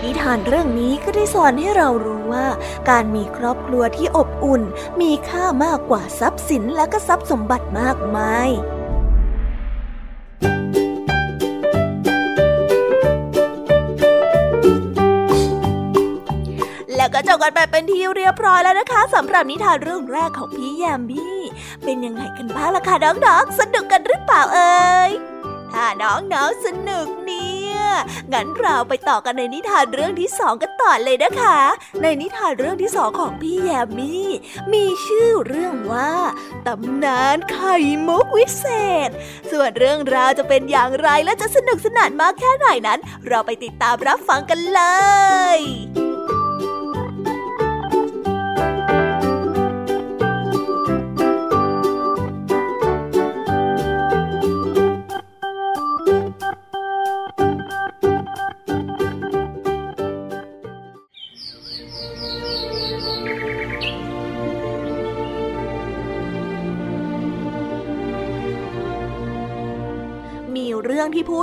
[0.03, 2.47] นิทานเรื่องนี้ก็ได้สอนให้เรารู้ว่า
[2.91, 4.63] การมีครอบครัวที่อบอุ่น
[5.01, 8.51] มีค่ามากกว่าทรัพย์สินและก็ทรัพย์สมบัติมากมาย
[17.15, 21.39] ก็จบกันไปเป็นที่เรียบร้อยแล้วนะคะสำหรับนิทานเรื่องแรกของพี่แยมบี้
[21.85, 25.11] เป็นยังไงกันบ้างล่ะคะน้องๆสนุกกันหรือเปล่าเอ่ย
[25.73, 27.79] ถ้าน้องๆสนุกเนี่ย
[28.33, 31.59] งั้นเราไปต่อกันในนิทานเรื่องที่สองกันต่อเลยนะคะ
[32.03, 34.29] ในนิทานเรื่องที่สองของพี่แยมมี่
[34.73, 36.13] มีชื่อเรื่องว่า
[36.67, 37.77] ตำนานไข่
[38.09, 38.67] มุกวิเศ
[39.09, 39.11] ษ
[39.51, 44.81] ส่วนเรื่องราวจะเป็นอย่างไรและจะสนุกสนานมากแค่ไหนนั้น เราไปติดตามรับฟังกันเล
[45.59, 45.61] ย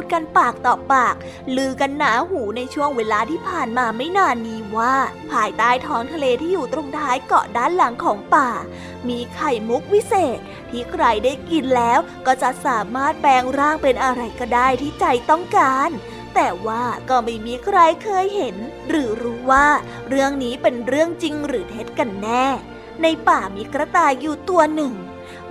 [0.01, 1.15] ดกันปากต่อปาก
[1.55, 4.95] ลือกันหนาหูในช่วงเวลาที่ผ่านมาไม่นานนี้ว่า
[5.31, 8.49] ภายใต้ท้องทะเลที่อยู่ตรงท้ายเกาะด้านหลังของป่า
[9.07, 15.91] มีไข่มุกวิเศษ ที่ใครได้กินแล้วก็จะสามารถแปลงร่างเป็นอะไรก็ได้ที่ใจต้องการ
[16.35, 18.55] แต่ว่าก็ไม่มีใครเคยเห็น
[18.89, 19.67] หรือรู้ว่า
[20.09, 22.45] เรื่องนี้เป็นเรื่องจริงหรือเท็จกันแน่
[23.01, 24.93] ในป่ามีกระต่ายอยู่ตัวหนึ่ง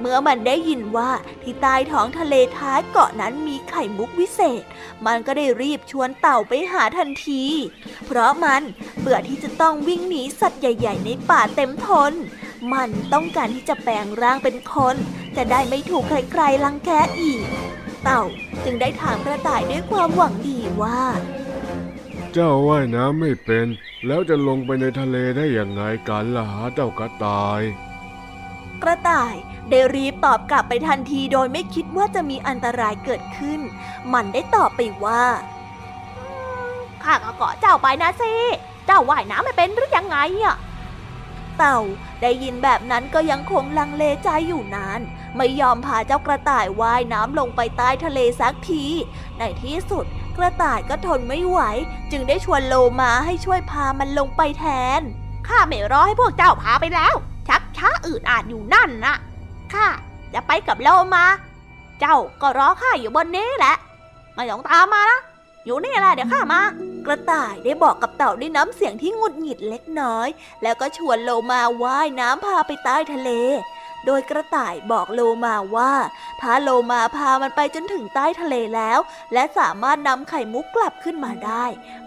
[0.01, 1.11] เมื่อมันได้ยินว่า
[1.43, 4.63] ที่ใต้ท้องทะเลท้ายเกาะนั้นมีไข่มุกวิเศษ
[5.07, 7.45] มันก็ได้รีบชวนเต่าไปหาทันที
[8.07, 8.63] เพราะมัน
[9.01, 12.13] เบื่อที่จะต้องวิ่งหนีสัตว์ใหญ่ ๆ ในป่าเต็มทน
[12.73, 14.97] มันต้องการที่จะแปลงร่างเป็นคน
[15.37, 17.45] จะได้ไม่ถูกใครๆลังแกอีก
[18.03, 18.23] เต่า
[18.65, 21.03] จึงได้ถามกระต่ายด้วยความหวังดีว่า
[22.33, 23.67] เจ้าว่ายน้ำไม่เป็น
[24.07, 27.61] แล้วจะลงไปในทะเลได้อย่างไงกันล่ะฮะเจ้ากระต่าย
[28.83, 29.35] กระต่าย
[29.71, 33.61] ได้รีบตอบกลับไปทันทีโดยไม่คิดว่าจะมีอันตรายเกิดขึ้น
[34.13, 35.25] มันได้ตอบไปว่า
[37.03, 38.33] ข้าก็เกาะเจ้าไปนะสิ
[38.87, 40.57] เจ้าว่ายน้ำไม่เป็นหรือยังไงอะ
[41.59, 41.79] เต่า
[42.23, 45.01] ได้ยินแบบนั้นก็ยังคงลังเลใจอยู่นาน
[45.37, 48.85] ไม่ยอมพาเจ้ากระต่ายว่ายน้ำลงไปใต้ทะเลสักที
[49.39, 50.05] ในที่สุด
[50.37, 51.59] กระต่ายก็ทนไม่ไหว
[52.11, 54.65] จึงได้ชวนโลมาให้ช่วยพามันลงไปแท
[54.99, 55.01] น
[55.49, 57.15] ข้าไม่รอให้พวกเจ้าพาไปแล้ว
[57.49, 59.15] ชักช้าอืดอาดอยู่นั่นนะ
[59.73, 59.87] ข้า
[60.35, 61.25] จะไปกับโลมา
[62.01, 63.75] เจ้าก็รอข้าอยู่บนนี้แหละ
[64.35, 65.21] ไม่ต้องตามมานะ
[65.65, 66.61] อยู่นี่แหละเดี๋ยวข้ามา
[67.07, 70.29] กระต่ายได้บอกกับเต่าด้วยน้ำเสียงที่งุดหงิดเล็กน้อย
[70.63, 73.31] แล้วก็ชวนโลมาว่ายน้ำพาไปใต้ทะเล
[74.07, 75.93] โดยกระต่ายบอกโลมาว่า
[76.41, 78.99] ถ้าโลมาพามันไปจนถึงใต้ทะเลแล้ว
[79.33, 81.65] และสามารถนำไข่มุกกลับขึ้นมาได้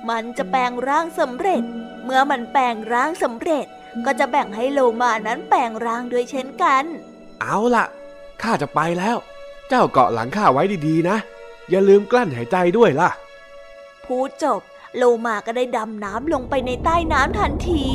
[0.10, 1.63] มันจะแปลงร่างสำเร็จ
[2.04, 3.65] เมื่อมันแปลงร่างสำเร็จ
[4.06, 6.84] ก็จะแบ่งให้โลมานั้นแปลงร่างด้วยเช่นกัน
[7.41, 7.86] เอาล่ะ
[8.41, 9.17] ข้าจะไปแล้ว
[9.67, 11.17] เจ้าเกาะหลังข้าไว้ดีๆนะ
[11.69, 13.10] อย่าลืมกลั้นหายใจด้วยล่ะ
[14.06, 14.62] พูดจบ
[14.97, 17.86] โลมาก็ได้ดำน้ำลงไปในใต้น้ำทันที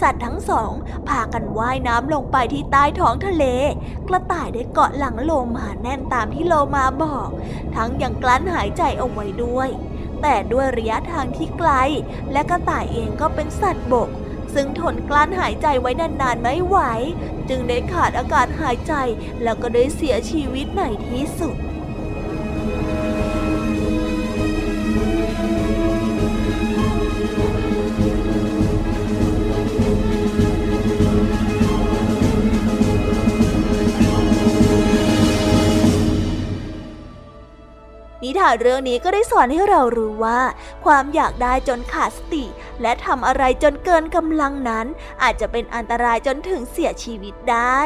[0.00, 0.72] สัตว์ทั้งสอง
[1.08, 3.44] พากันว่ายน้ำลงไปที่ใต้ท้องทะเล
[4.08, 7.28] กระต่ายได้เกาะหลังโลมาแน่นตามที่โลมาบอก
[7.74, 9.68] ทั้งยังกลั้นหายใจเอาไว้ด้วย
[10.22, 11.70] แต่ด้วยระยะทางที่ไกล
[12.32, 14.08] และกระต่ายเองก็เป็นสัตว์บก
[14.54, 16.78] ซึ่งทนกลั้นหายใจไว้นานๆไม่ไหว
[17.48, 18.94] จึงได้ขาดอากาศหายใจ
[19.42, 21.56] แล้วก็ได้เสียชีวิตในที่สุด
[38.26, 40.40] นิทานเรื่องนี้ก็ได้สอนให้เรารู้ว่า
[40.84, 42.44] ความอยากได้จนขาดสติ
[42.82, 44.86] และทำอะไรจนเกินกำลังนั้น
[45.22, 47.80] อาจจะเป็นอันตรายจนถึงเสียชีวิตได้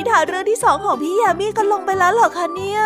[0.00, 2.80] นิทานเรื่องที่สองของพี่ยามีกันลงไปแล้วเหรอคะเนี่ย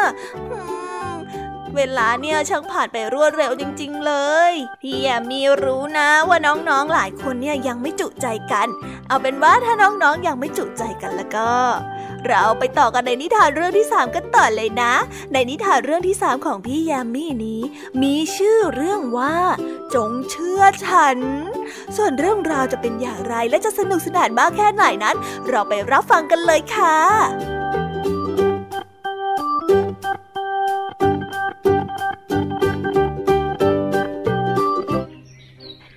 [1.75, 4.13] เวลาเนี่ยช่างผ่านไปรวดเร็วจริง ๆ เล
[4.51, 8.69] ย พี่ยามีรู้นะว่าน้องๆหลายคนเนี่ยยังไม่จุใจกัน
[9.09, 11.51] เอาเป็นว่าถ้าน้องๆยังไม่จุใจกันแล้วก็
[12.29, 14.95] เราไปต่อกันในนิทานเรื่องที่สามกันต่อเลยนะ
[15.33, 17.61] ในนิทานเรื่องที่สามของพี่ยามีนี้
[18.03, 19.37] มีชื่อเรื่องว่า
[19.95, 21.19] จงเชื่อฉัน
[21.97, 25.17] ส่วนเรื่องราวจะเป็นอย่างไรและจะสนุกสนานมากแค่ไหนนั้น
[25.49, 26.99] เราไปรับฟังกันเลยค่ะ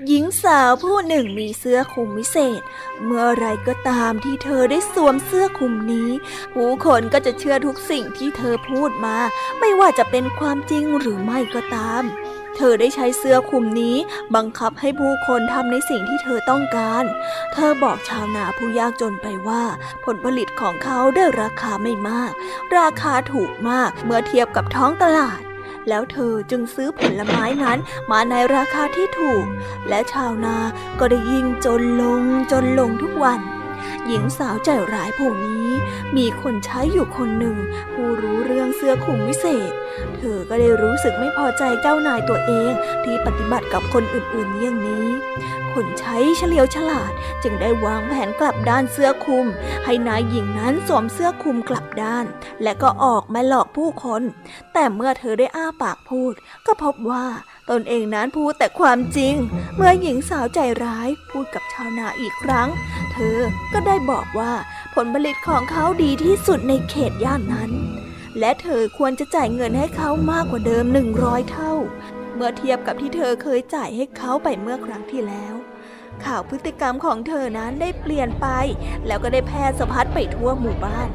[0.08, 2.62] หญิงสาวผู้หนึ่งมีเสื้อคลุมวิเศษ
[3.06, 6.10] เมื่อไรก็ตามที่เธอได้สวมเสื้อคลุมนี้
[6.54, 9.18] ผู้คนก็จะเชื่อทุกสิ่งที่เธอพูดมา
[9.60, 12.04] ไม่ว่าจะเป็นความจริงหรือไม่ก็ตาม
[12.58, 13.96] เธอได้ใช้เสื้อคลุมนี้
[14.36, 17.04] บังคับให้ผู้คนทำในสิ่งที่เธอต้องการ
[17.54, 19.64] เธอบอกชาวนาผู้ยากจนไปว่า
[20.06, 22.32] ผลผลิตของเขาได้ราคาไม่มาก
[22.78, 25.42] ราคาถูกมากเมื่อเทียบกับท้องตลาด
[25.90, 27.80] แล้วเธอจึงซื้อผลไม้นั้น
[28.12, 29.46] มาในราคาที่ถูก
[29.90, 30.58] และชาวนา
[31.00, 33.40] ก็ได้ยิ่งจนลงจนลงทุกวัน
[34.08, 35.68] หญิงสาวใจร้ายผู้นี้
[36.18, 37.58] มีคนใช้อยู่คนหนึ่ง
[37.94, 39.72] ผู้รู้เรื่องเสื้อคลุมวิเศษ
[40.16, 42.72] เธอก็ได้รู้สึกไม่พอใจเจ้านายตัวเอง
[43.04, 45.08] ที่ปฏิบัติกับคนอื่นๆอย่างนี้
[45.74, 47.12] คนใช้เฉลียวฉลาด
[47.44, 49.46] จึงได้วางแผนกลับด้านเสื้อคลุม
[49.86, 52.26] ให้นายหญิงนั้นสวมเสื้อคลุมกลับด้าน
[52.64, 54.22] และก็ออกมาหลอกผู้คน
[54.74, 56.34] แต่เมื่อเธอได้อ้าปากพูด
[56.66, 57.26] ก็พบว่า
[57.70, 59.36] ตนเองนั้นพูดแต่ความจริง
[59.76, 62.70] เมื่อหญิงสาวใจร้ายพูดกับชาวนาอีกครั้ง
[63.14, 63.38] เธอ
[63.74, 64.54] ก็ได้บอกว่า
[64.96, 67.72] ผลผลิตของเขาดีที่สุดในเขตย่านนั้น
[68.40, 71.74] และเธอควรจะจ่ายเงินให้เขามากกว่าเดิมหนึ่งร้อยเท่า
[72.36, 75.56] เมื่อเทียบกับที่เธอเคยจ่ายให้เขาไปเมื่อครั้งที่แล้ว
[76.26, 78.48] ข่าวพฤติกรรมของเธอนั้นได้เปลี่ยนไป
[79.08, 81.08] แล้วก็ได้แพร่สะพัดไปทั่วหมู่บ้าน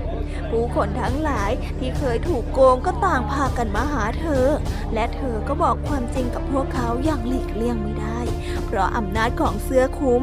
[0.50, 4.46] ผู้คนทั้งหลายที่เคยถูกโกงก็ต่างพากันมาหาเธอ
[4.94, 8.20] และเธอก็บอกความจริงกับพวกเขาอย่างหลีกเลี่ยงไม่ได้
[8.66, 10.22] เพราะอำนาจของเสื้อคลุม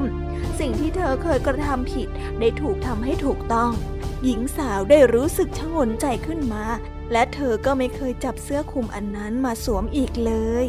[0.59, 2.07] สิ่งที่เธอเคยกระทำผิด
[2.39, 3.71] ได้ถูกทำให้ถูกต้อง
[4.23, 6.65] หญิงสาวได้รู้สึกชงนใจขึ้นมา
[7.11, 10.33] และเธอก็ไม่เคยจับเสื้อคลุมอันนั้นมาสวมอีกเล
[10.65, 10.67] ย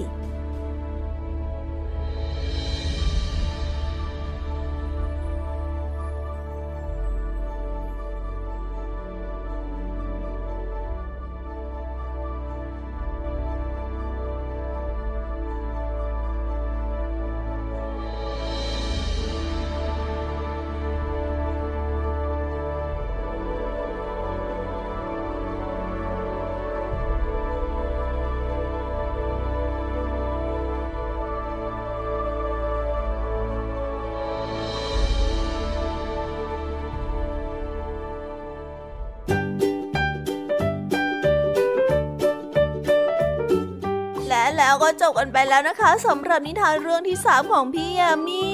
[44.71, 48.45] แล้วก็จบกันไปแล้วนะคะสำหรับนิทานเรื่องที่สามของพี่ยามี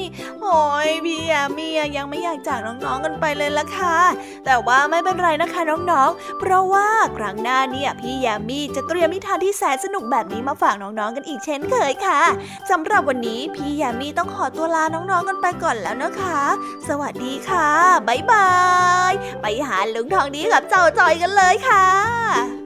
[0.42, 3.98] โอ้ยพี่ยามียังไม่อยากจากน้องๆกันไปเลยละค่ะ
[4.44, 6.88] แต่ว่าไม่เป็นไรนะคะน้องๆ เพราะว่า
[7.18, 12.22] ครั้งหน้าเนี่ยพี่ยามีจะเตรียมนิทานที่แสนสนุกแบบนี้มาฝากน้องๆกันอีกเช่นเคยค่ะ
[12.70, 16.40] สำหรับวันนี้พี่ยามีต้องขอตัวลาน้องๆกันไปก่อนแล้วนะคะ
[16.88, 17.68] สวัสดีค่ะ
[18.08, 18.50] บ๊ายบา
[19.10, 19.12] ย
[19.42, 22.65] ไปหาลุงทองดีกับเจ้าจอยกันเลยค่ะ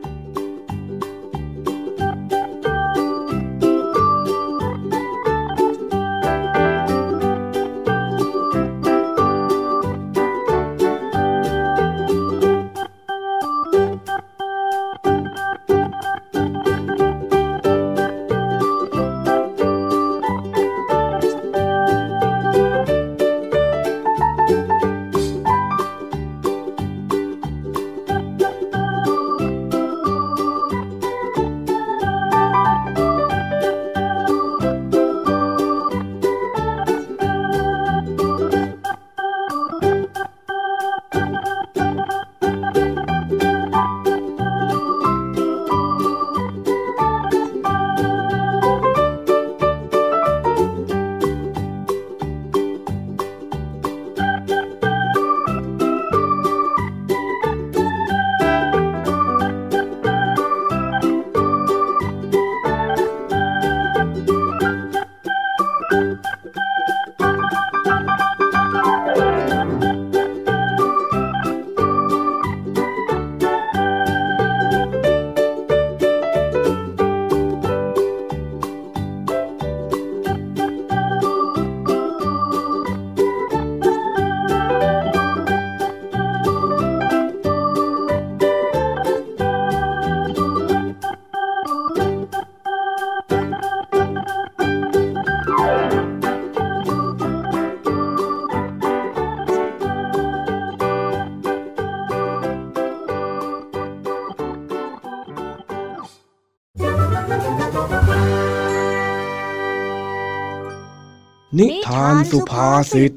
[112.31, 113.13] สุภาษิต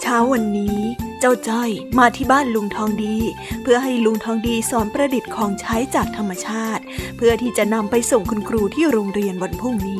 [0.00, 0.78] เช้าวันนี้
[1.20, 3.16] เจ้าจ้อยมาที่บ้านลุงทองดี
[3.62, 6.82] เพื่อให้ลุงทองดีสอนประดิษฐ์ของใช้จากธรรมชาติ
[7.16, 9.98] เพื่อที่จะนำไปส่งคุณครูที่โรงเรียนวันพรุ่งนี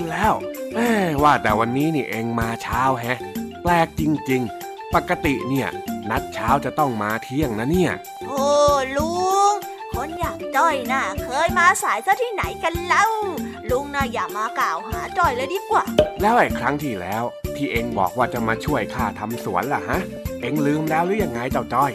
[0.00, 0.32] นแล้ว
[0.74, 0.90] แม่
[1.22, 3.18] ว่าแต่วันนี้นี่เองมาเช้าแฮะ
[3.62, 5.68] แปลกจริง ๆ ปกติเนี่ย
[6.10, 7.92] นัดเช้าจะต้องมาเที่ยงนะเนี่ย
[8.28, 8.44] โอ้
[8.96, 9.12] ลุ
[9.50, 9.54] ง
[9.92, 13.06] คนอย่างจ้อยน่ะ เคยมาสายซะที่ไหนกันเล่า
[13.70, 15.84] ลุงน่ะอย่ามากล่าวหาจ้อยเลยดีกว่า
[16.20, 17.24] แล้วไอ้ครั้งที่แล้ว
[17.56, 20.00] ที่เองบอกว่าจะมาช่วยข้าทำสวนล่ะฮะ
[20.40, 21.90] เองลืมแล้วหรือยังไงเจ้าจ้อย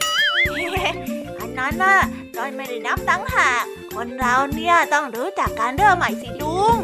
[1.40, 1.98] อันนั้นน่ะ
[2.38, 3.64] จ้อยไม่ได้นับตั้งหาก
[3.96, 6.76] คนเราเนี่ยต้องรู้จักการเริ่มใหม่สิลุง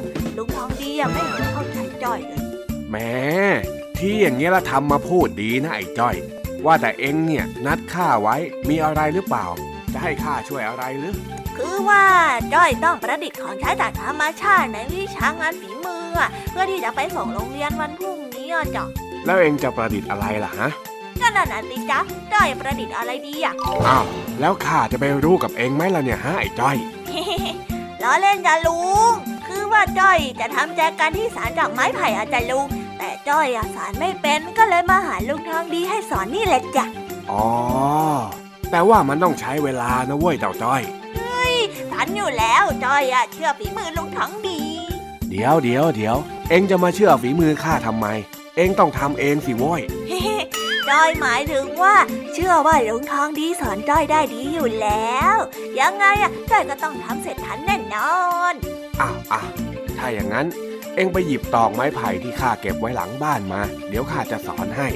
[0.42, 2.42] ลุงทองดียังไม่เห็นเข้าใจจ้อยเลย
[2.90, 3.12] แหม่
[4.00, 6.16] ที่อย่างเงี้ยละทำมาพูดดีนะไอ้จ้อย
[6.66, 8.36] ว่าแต่เองเนี่ยนัดข้าไว้
[8.70, 9.46] มีอะไรหรือเปล่า
[9.94, 11.16] จะให้ข้าช่วยอะไรหรือ
[11.58, 12.06] คือว่า
[12.54, 18.86] จ้อยต้องประดิษฐ์ของใช้จากธรรมชาติในวิชางานฝีมืออะเพื่อที่จะไปส่งโรงเรียนวันพรุ่งนี้อะจ้ะ
[19.26, 20.70] แล้วเองจะประดิษฐ์อะไรล่ะฮะ
[21.22, 22.00] ก็นั่นน่ะสิจ๊ะ
[22.34, 23.54] จ้อยประดิษฐ์อะไรดีอะ
[23.88, 24.06] อ้าว
[24.40, 26.78] แล้วข้าจะไปรู้กับเองไหมล่ะเนี่ยฮะไอ้จ้อย
[28.04, 28.82] ล้อเล่นจ้ะลุ
[29.12, 29.31] งคือ
[29.74, 32.66] ว่าจ้อยจะทำแจกันที่สารจากไม้ไผ่อาจารย์ลุง
[32.98, 36.86] แต่จ้อยอะสารไม่เป็นก็เลยมาหาลุงทองดีให้สอนนี่แหละจ้ะ
[37.32, 37.46] อ๋อ
[38.72, 40.82] แต่ว่ามันต้องใช้เวลานะเว้ยเจ้าจ้อย
[41.92, 44.60] สันอยู่แล้วจ้อยอะเชื่อฝีมือลุงทองดี
[45.30, 46.18] เดี๋ยวเดี๋ยวเดี๋ยว
[46.50, 48.08] เองจะมาเชื่อฝีมือข้าทำไม
[48.58, 49.82] เองต้องทำเองสิโว้ย
[50.90, 51.96] จ้อยหมายถึงว่า
[52.34, 55.36] เชื่อว่าลุงทองดีสอนจ้อยได้ดีอยู่แล้ว
[55.80, 58.16] ยังไงอะจ้อยก็ต้องทำเสร็จทันแน่นอ
[58.52, 58.54] น
[59.02, 59.50] อ้าวอ้าว
[59.98, 60.48] ถ้าอย่างนั้น
[60.96, 64.88] เองไปหยิบตอกไม้ไผ่ที่ข้าเก็บไว้หลังบ้านมา เดี๋ยวข้าจะสอนให้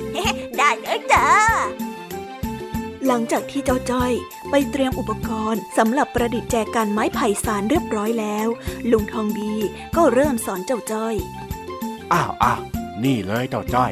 [0.57, 1.27] ได้เลยจ้า
[3.07, 4.11] หลังจากที่เจ้าจ้อย
[4.49, 8.47] ไปเตรียมอุปกรณ์สำหรับประดิษฐ์แจกันไม้ไผ่สารเรียบร้อยแล้ว
[8.91, 9.53] ลุงทองดี
[9.95, 11.15] ก็เริ่มสอนเจ้าจ้อย
[12.13, 12.61] อ้าวอ้าว
[13.03, 13.91] นี่เลยเจ้าจ้อย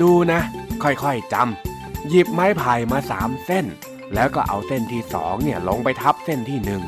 [0.00, 0.40] ดูนะ
[0.82, 3.66] ค่อยๆจำหยิบไม้ไผ่มาสามเส้น
[4.14, 6.82] แล้วก็เอาเส้นที่สองเนี่ยลงไปทับเส้นที่หนึ่ง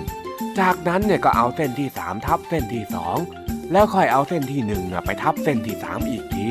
[0.60, 3.16] จากนั้นเนี่ยก็เอาเส้นที่สามทับเส้นที่สอง
[3.72, 6.46] แล้วค่อยเอาเส้นที่หนึ่งน่ะไปทับเส้นที่สามอีกที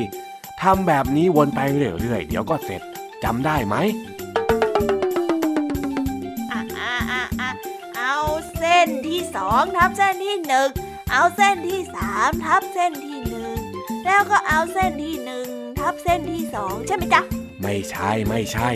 [0.62, 1.60] ทำแบบนี้วนไป
[2.00, 2.82] เรื่อยๆ เดี๋ยวก็เสร็จ
[3.24, 3.76] จำได้ไหม
[6.52, 7.50] อะอะอะอะ
[7.96, 8.14] เอา
[9.06, 10.68] ที่สองทับเส้นที่หนึ่ง
[11.10, 13.58] เอาเส้นที่สามทับเส้นที่หนึ่ง
[14.04, 15.46] แล้วก็เอาเส้นที่หนึ่ง
[15.78, 17.20] ทับเส้นที่สองใช่ไหมจ๊ะ
[17.62, 18.68] ไม่ใช่ไม่ใช่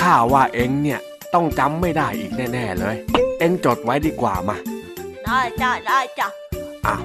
[0.00, 1.00] ข้าว่าเองเนี่ย
[1.34, 2.96] ต้องจำไม่ได้อีกแน่ ๆ เลย
[3.38, 4.56] เองจดไว้ดีกว่ามา
[5.24, 6.28] ได้จ้ะได้จ้ะ
[6.86, 6.96] อะ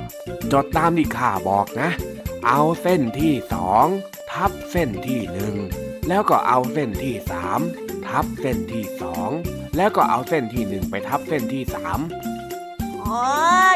[0.51, 1.89] จดตามที่ข้าบอกนะ
[2.47, 3.87] เอาเส้นที่สอง
[4.31, 5.55] ทับเส้นที่หนึ่ง
[6.09, 7.59] แล้วก็เอาเส้นที่สาม
[8.07, 9.29] ทับเส้นที่สอง
[9.77, 11.99] แล้วก็เอาเส้นที่หนึ่งไปทับเส้นที่สาม
[13.01, 13.19] อ๋อ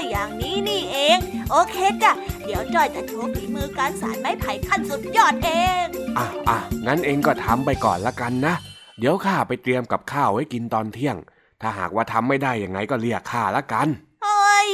[0.10, 1.18] อย่างนี้นี่เอง
[1.52, 2.12] โอเคจ้ะ
[2.46, 5.50] เดี๋ยวจอยจะโชว์ฝีมือการสานไม้ไผ่ขั้นสุดยอดเอ
[5.84, 5.86] ง
[6.18, 8.56] อะอะงั้นเองก็ทำไปก่อนละกันนะ
[9.00, 11.18] เดี๋ยวข้าไปเตรียมกับข้าวไว้กินตอนเที่ยง
[11.62, 13.88] ถ้าหากว่าทำไม่ได้ยังไงก็เรียกข้าละกัน
[14.24, 14.70] เฮ้ย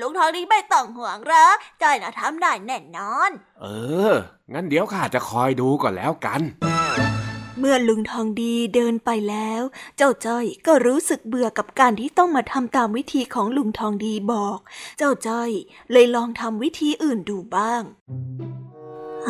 [0.00, 1.46] ลุงทองดีไม่ต้องห่วงเหรอ
[1.82, 3.30] จอยน่ะทำได้แน่นอน
[3.60, 3.66] เอ
[4.12, 4.14] อ
[4.52, 6.40] งั้นเดี๋ยวข้าจะคอยดูก่อนแล้วกัน
[7.58, 9.62] เมื่อลุงทองดีเดินไปแล้ว
[9.96, 14.58] เจ้าจ้อยก็รู้สึกเบื่อกับการที่ต้องมาทำตามวิธีของลุงทองดีบอก
[14.98, 15.50] เจ้าจ้อย
[15.92, 17.82] เลยลองทำวิธีอื่นดูบ้าง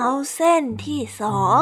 [0.00, 1.60] เอาเส้นที่สอง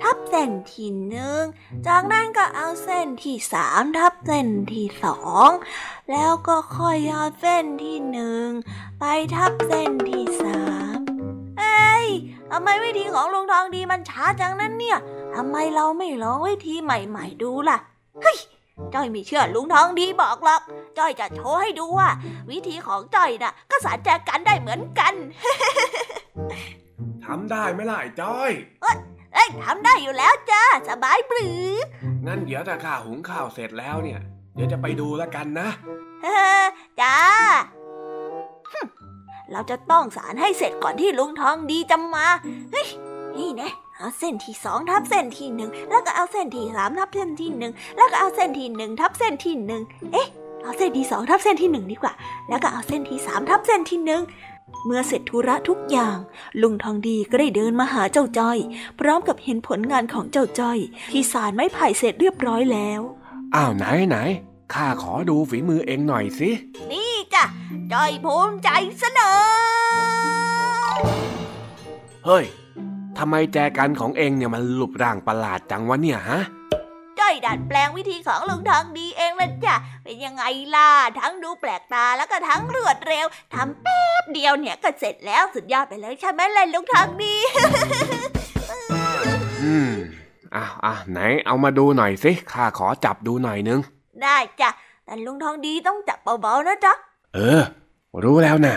[0.00, 1.42] ทับเส้นที่หนึ่ง
[1.86, 5.50] จากนั้นก็เอาเส้นที่สามทับเส้นที่สอง
[6.10, 8.48] แล้วก็ค่อยเอาเส้นที่หนึ่ง
[9.00, 9.04] ไป
[9.36, 10.62] ทับเส้นที่สา
[10.96, 10.98] ม
[11.58, 12.06] เอ้ย
[12.50, 14.98] ทำไมวิธีของลุงทองดีมันช้าจังนั้นเนี่ย
[15.34, 17.78] ทำไมเราไม่ลองวิธีใหม่ ๆ ดูล่ะ
[18.22, 18.38] เฮ้ย
[18.94, 20.62] จ้อยไม่เชื่อลุงทองดีบอกหรอก
[20.98, 22.08] จ้อยจะโชว์ให้ดูว่า
[22.50, 25.14] วิธีของจ้อยน่ะ ก็สานแจกันได้เหมือนกัน
[27.26, 28.50] ทำได้ไหมล่ะไอ้จ้อย
[28.82, 31.72] เอ้ยทำได้อยู่แล้วจ้าสบายปรือ
[32.26, 34.20] งั้นเดี๋ยวถ้าข้าหุงข้าวเสร็จแล้วเนี่ย
[34.54, 35.68] เดี๋ยวจะไปดูแล้วกันนะ
[36.22, 36.64] เฮ้อ
[37.00, 37.16] จ้า
[38.70, 38.88] ฮึ่ม
[39.52, 42.26] เราจะต้องสารให้เสร็จก่อนที่ลุงทองดีจะมา
[42.72, 42.88] เฮ้ย
[43.36, 50.28] นี่นะเอาเส้นที่สองทับเส้นที่หนึ่งแล้วก็เอาเส้นที่สามทับเส้นที่หนึ่งแล้วก็เอาเส้นที่หนึ่งทับเส้นที่หนึ่งเอ๊ะ
[50.62, 52.12] เอาเส้นที่สองทับเส้นที่หนึ่งดีกว่า
[52.48, 54.22] แล้วก็เอาเส้นที่สามทับเส้นที่หนึ่ง
[54.84, 56.16] เมื่อเสร็จธุระทุกอย่าง
[56.62, 58.58] ลุงทองดีก็ได้เดินมาหาเจ้าจ้อย
[58.98, 60.78] พร้อมกับเห็นผลงานของเจ้าจ้อย
[61.12, 63.00] ที่สารไม้ไผ่เสร็จเรียบร้อยแล้ว
[63.54, 64.16] อ้าวไหนไหน
[64.74, 66.50] ข้าขอดูฝีมือเองหน่อยสิ
[66.90, 67.44] นี่จ้ะ
[67.92, 68.68] จอยภูมิใจ
[68.98, 69.38] เสนอ
[72.26, 72.44] เฮ้ย
[73.18, 76.55] ทำไมแจกันของเองเนี่ยมันรูปร่างประหลาดจังวะเนี่ยฮะจ้
[77.26, 87.34] อยดัดแปลงวิธีของลุงทองดีเองละจ้ะเป็นยังไงล่ะทั้งดูแปลกตาแล้วก็ทั้งรวดเร็วทำแป๊บเดียวเนี่ยก็เสร็จแล้วสุดยอดไปเลยใช่ไหมล่ะลุงทองดี
[89.62, 89.92] อืม
[90.54, 93.80] อ้าวอ้าวไหนเอามาดูหน่อยสิข้าขอจับดูหน่อยนึง
[94.22, 94.70] ได้จ้ะ
[95.04, 96.92] แต่ลุงทองดีต้องจับเบาๆนะจ๊ะ
[97.34, 97.62] เออ
[98.24, 98.76] รู้แล้วนะ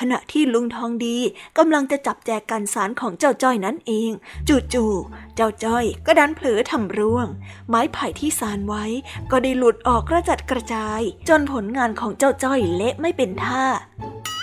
[0.00, 1.16] ขณะที่ลุงทองดี
[1.58, 4.10] กำลังจะจับแจกันสารของเจ้าจ้อยนั้นเอง
[4.48, 7.26] จู่ๆเจ้าจ้อยก็ดันเผลอทำร่วง
[7.68, 8.84] ไม้ไผ่ที่สารไว้
[9.30, 13.64] ก็ได้หลุดออกกระจัดกระจาย จนผลงานของเจ้าจ้อยเละไม่เป็นท่า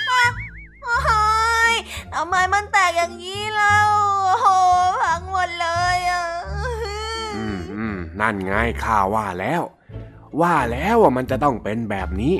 [0.07, 0.21] โอ้
[1.73, 1.75] ย
[2.13, 3.79] ทำไมมันแตกอย่างนี้เล่า
[4.25, 4.47] โอ้โห
[5.01, 6.23] พังหมดเลยอะ
[7.35, 8.53] อืมอืมนั่นไง
[8.83, 9.61] ข้าว่าแล้ว
[10.41, 12.33] ว่าแล้วว่ามันจะต้องเป็นแบบนี้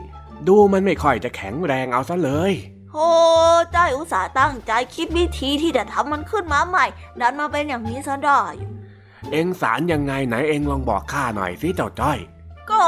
[0.48, 2.54] ดูมันไม่ค่อยจะแข็งแรงเอาซะเลย
[2.96, 3.10] โอ้
[3.76, 6.86] จ้อยอุตส่าห์ตั้งใจคิดวิธีที่จะทำมันขึ้นมาใหม่
[7.22, 8.44] ดันมาเป็นอย่างนี้ซะได้
[9.32, 12.20] เองสารยังไงไหนเองลองบอกข้าหน่อยสิเจ้าจ้อย
[12.72, 12.84] ก็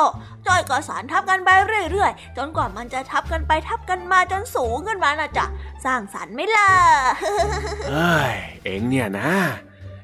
[0.47, 1.49] จ้อยก็สารทับกันไป
[1.91, 5.45] เรื่อยๆ จนกว่ามันจะทับกันไปทับกันมาจนสูงขึ้นมาน่ะจ้ะ
[5.85, 6.71] สร้างสรรค์ไหม่ล่ะ
[7.89, 8.35] เอ้ย
[8.65, 9.31] เองเนี่ยนะ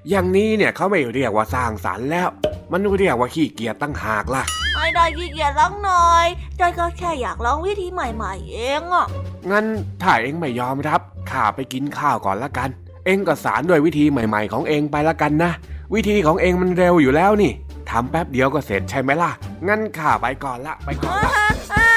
[0.10, 2.28] อย่างนี้เนี่ยเขาไม่เรียกว่าสร้างสรรค์แล้ว
[2.72, 4.44] มันเรียกว่าขี้เกียจตั้งหากล่ะ
[4.76, 6.26] ไม่ได้ขี้เกียจลังหน่อย
[6.60, 9.08] จ้อยก็แค่อยากลองวิธีใหม่ๆ เองอะ
[9.52, 9.66] งั้น
[10.02, 11.02] ถ้าเองไม่ยอมรับ
[11.32, 12.70] ข้าไปกินข้าวก่อนละกัน
[13.06, 15.52] เองก็สารด้วยวิธีใหม่ ๆ ของเองไปละกันนะ
[15.94, 17.52] วิธีของเองมันเร็วอยู่แล้วนี่
[17.90, 19.32] ทำแป๊บเดียวก็เสร็จใช่ไหมล่ะ
[19.68, 21.90] งั้นข้าไปก่อนละไปก่อนละอ่า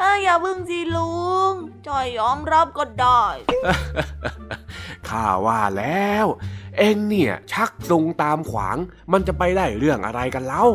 [0.00, 1.12] อ่าอย่าพึ่งสิลุ
[1.50, 1.52] ง
[1.86, 3.22] จ้อยยอมรับก็ได้
[5.08, 6.26] ข้าว่าแล้ว
[6.78, 8.76] เองเนี่ยชักซุงตามขวาง
[9.12, 10.66] มันจะไปได้เรื่องอะไรกันเล่า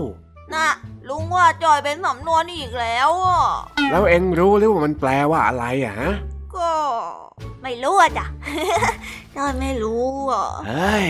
[0.53, 0.67] นะ
[1.09, 3.43] ลุงว่าจอยเป็นสำนวนอีกแล้วอะ
[3.91, 6.13] แล้วเองรู้หรือว่ามันแปลว่าอะไรอะฮะ
[6.55, 6.69] ก็
[7.63, 8.25] ไม่รู้อะจ้ะ
[9.35, 11.09] จอยไม่รู้อะเฮ้ย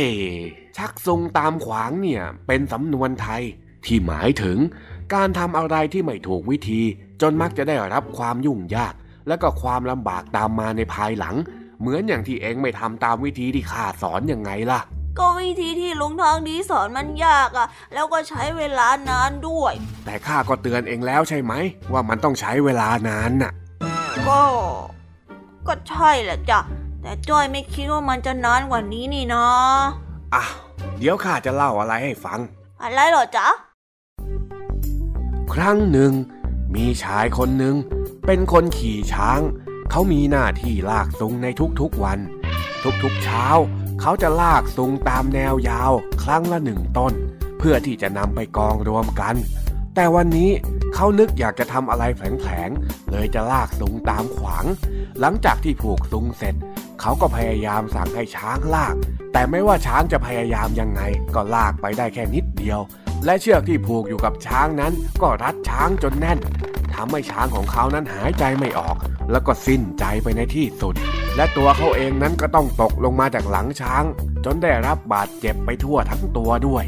[0.78, 3.42] ชักซุงตามขวางเนี่ย เป็นสำนวนไทย
[3.86, 4.58] ที่หมายถึง
[5.14, 6.82] การทำอะไรที่ไม่ถูกวิธี
[7.22, 8.94] จนมักจะได้รับความยุ่งยาก
[9.28, 11.36] และก็ความลำบากตามมาในภายหลัง
[11.84, 14.80] เหมือนอย่างที่เองไม่ทำตามวิธีที่ข้าสอนยังไงล่ะ
[15.20, 19.74] ก็วิธีที่ลุงทองดีสอนมันยากอะ แล้วก็ใช้เวลานานด้วย
[20.06, 21.54] แต่ข้าก็เตือนเองแล้วใช่ไหม
[21.92, 23.52] ว่ามันต้องใช้เวลานานน่ะ
[24.28, 24.42] ก็
[25.68, 26.60] ก็ใช่แหละจ้ะ
[27.02, 29.46] แต่จ้อยไม่คิดว่ามันจะนานกว่านี้นี่นะ
[30.36, 30.52] อ้าว
[30.98, 32.40] เดี๋ยวข้าจะเล่าอะไรให้ฟัง
[32.82, 33.48] อะไรเหรอจ๊ะ
[35.54, 36.12] ครั้งหนึ่ง
[36.76, 37.76] มีชายคนหนึ่ง
[38.26, 39.40] เป็นคนขี่ช้าง
[39.96, 41.48] เขามีหน้าที่ลากซุงใน
[41.80, 42.20] ทุกๆวัน
[43.04, 43.46] ทุกๆเช้า
[44.02, 45.92] เขาจะลากซุงตามแนวยาว
[46.24, 47.14] ครั้งละหนึ่งต้น
[47.58, 49.36] เพื่อที่จะนำไปกองรวมกัน
[49.96, 50.52] แต่วันนี้
[50.94, 54.66] เขานึกอยากจะทำอะไรแผลงๆ เลยจะลากซุงตามขวาง
[55.20, 56.56] หลังจากที่ผูกซุงเสร็จ
[57.02, 58.96] เขาก็พยายามสั่งให้ช้างลาก
[59.34, 61.02] แต่ไม่ว่าช้างจะพยายามยังไง
[61.36, 62.80] ก็ลากไปได้แค่นิดเดียว
[63.26, 66.40] และเชือกที่ผูกอยู่กับช้างนั้น ก็รัดช้างจนแน่น
[66.96, 68.98] ทำให้ช้างของเขานั้นหายใจไม่ออก
[69.32, 70.96] แล้วก็สิ้นใจไปในที่สุด
[71.36, 74.04] และตัวเขาเองนั้นก็ต้องตกลงมาจากหลังช้าง
[74.46, 76.86] จนได้รับบาดเจ็บไปทั่วทั้งตัวด้วย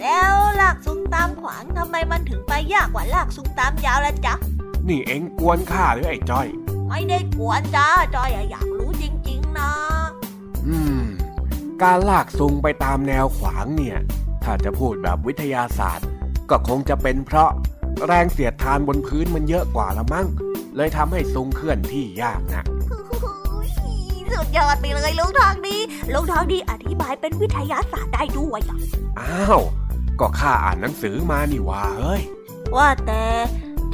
[0.00, 4.34] แล้วลากซุงตามขวางทำไมมันถึงไปยากกว่าลากซุงตามยาวล่ะจ๊ะ
[4.88, 6.48] นี่เอ็งกวนข้าหรือไอ้จ้อย
[6.88, 9.72] ไม่ได้กวนจ้าจอยอะอยากรู้จริง ๆ นะ
[10.66, 11.02] อืม
[11.82, 13.98] การลากซุงไปตามแนวขวางเนี่ย
[14.44, 16.06] ถ้าจะพูดแบบวิทยาศาสตร์
[16.50, 17.50] ก็คงจะเป็นเพราะ
[18.06, 20.26] แรงเสียดทานบนพื้นมันเยอะกว่าละมั้ง
[20.76, 22.64] เลยทำให้ซุงเคลื่อนที่ยากนะ
[24.32, 25.76] สุดยอดไปเลยลุงทองดี
[26.12, 28.78] ลุงทองดีอธิบายเป็นวิทยาศาสตร์ได้ด้วยอะ
[29.20, 29.60] อ้าว
[30.20, 32.22] ก็ข้าอ่านหนังสือมานี่ว่าเฮ้ย
[32.76, 33.24] ว่าแต่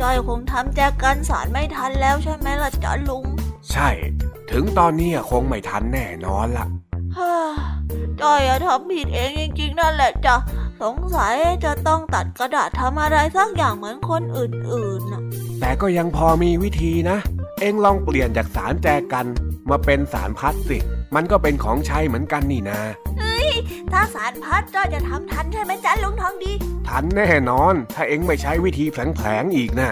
[0.00, 3.24] จอยคงทำแจกันสารไม่ทันแล้วใช่ไหมล่ะจ๊ะลุง
[3.70, 3.88] ใช่
[4.50, 6.87] ถึงตอนนี้คงไม่ทันแน่นอนละฮ่า
[8.20, 10.36] จอยอะทำผิดเองจริงๆนั่นแหละจ้ะ
[10.82, 15.22] สงสัยจะต้องตัดกระดาษทำอะไรสักอย่างเหมือนคนอื่นๆน่ะ
[15.60, 17.18] แต่ก็ยังพอมีวิธีนะ
[17.60, 19.26] เอ็งลองเปลี่ยนจากสารแจกัน
[19.70, 20.78] มาเป็นสารพัดสิ
[21.14, 22.80] มันก็เป็นของใช้เหมือนกันนี่นา
[23.92, 26.52] ถ้าสารพัดจอยจะทำทันใช่ไหมจ๊ะลุงทองดี
[26.88, 29.90] ทันแน่นอน ถ้าเอ็งไม่ใช้วิธีแผลงๆอีกนะ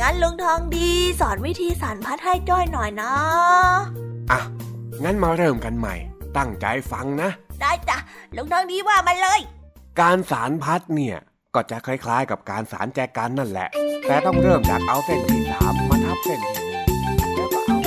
[0.00, 0.90] งั้นลุงทองดี
[1.20, 3.12] สอนวิธีสารพัดให้จ้อยหน่อยนะ
[4.32, 4.40] อะ
[5.02, 5.94] งั้นมาเริ่มกันใหม่
[6.36, 7.30] ตั้งใจฟังนะ
[7.60, 7.98] ได้จ้ะ
[8.36, 9.40] ลุงทองดีว่ามาเลย
[10.00, 11.16] การสารพัดเนี่ย
[11.54, 13.68] ก็จะคล้ายๆ กับการสารแจกันนั่นแหละ
[14.08, 16.84] แต่ต้องเริ่มจากเอาเส้นที่สามมาทับเส้นที่หนึ่ง
[17.36, 17.83] แล้วก็เอา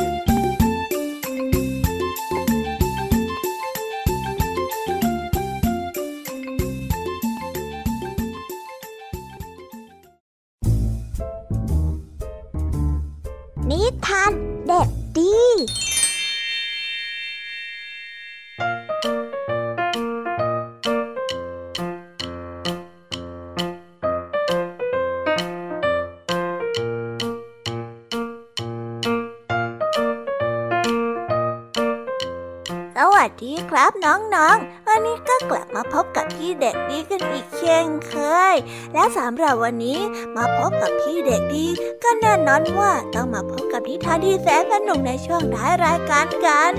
[33.79, 38.13] ครับน้องๆ วันนี้ก็กลับมาพบกับพี่เด็กดีกันอีกเช่นเค
[38.53, 38.55] ย
[38.93, 39.99] และสำหรับวันนี้
[40.35, 41.65] มาพบกับพี่เด็กดี
[42.03, 46.73] ก็แน่นอนว่าต้องมาพบกับนิทานที่แสนสนุกในช่วงท้ายรายการกัน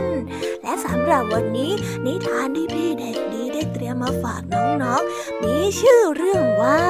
[0.62, 1.72] และสำหรับวันนี้
[2.06, 6.82] นิทานที่พี่เด็กดีได้เตรียมมาฝากน้องๆ มีชื่อเรื่องว่า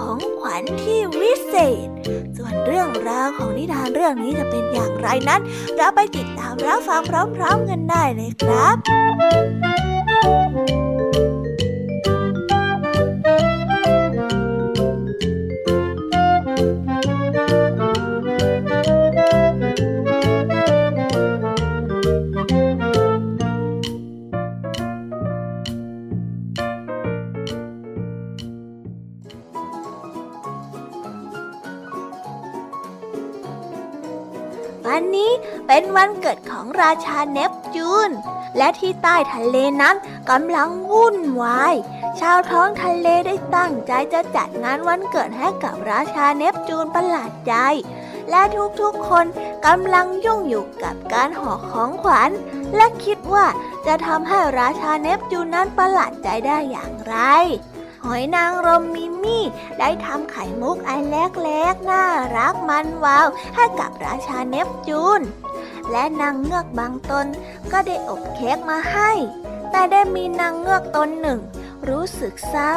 [0.00, 1.88] ของขวัญที่วิเศษ
[2.36, 5.40] ส่วนเรื่องราวของนิทานเรื่องนี้จะเป็นอย่างไรนั้น
[5.76, 7.02] เราไปติดตามรับฟัง
[7.36, 8.76] พร้อมๆกันได้เลยครับ
[35.80, 38.10] เป็นวันเกิดของราชาเนปจูน
[38.58, 39.96] และที่ใต้ทะเลนั้น
[40.30, 41.74] กำลังวุ่นวาย
[42.20, 47.54] ชาวท้องทะเลได้ตั้งใจจะจัดงานวันเกิดให้กับราชาเนปจูนประหลาดใจ
[48.30, 48.42] และ
[48.80, 49.26] ทุกๆคน
[49.66, 52.30] กำลังยุ่งอยู่กับการห่อของขวัญ
[52.76, 53.46] และคิดว่า
[53.86, 57.16] จะทำให้ราชาเนปจูนนั้นประหลาดใจได้อย่างไร
[58.04, 59.44] หอยนางรมมิมี่
[59.78, 62.04] ได้ทำไข่มุกอันเล็กๆ น่า
[62.36, 65.20] รักมันวาวให้กับราชาเนปจูน
[65.92, 67.26] และนางเงือกบางตน
[67.72, 69.10] ก็ได้อบเค้กมาให้
[69.70, 71.40] แต่ได้มีนางเงือกตนหนึ่ง
[71.88, 72.76] รู้สึกเศร้า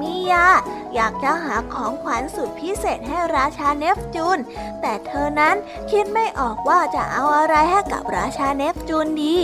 [0.00, 0.48] มียา
[0.94, 4.38] อยากจะหาของขวัญสุดพิเศษให้ราชาเนปจูน
[4.80, 5.56] แต่เธอนั้น
[5.90, 9.36] คิดไม่ออกว่าจะเอาอะไรให้กับราชาเนปจูนดี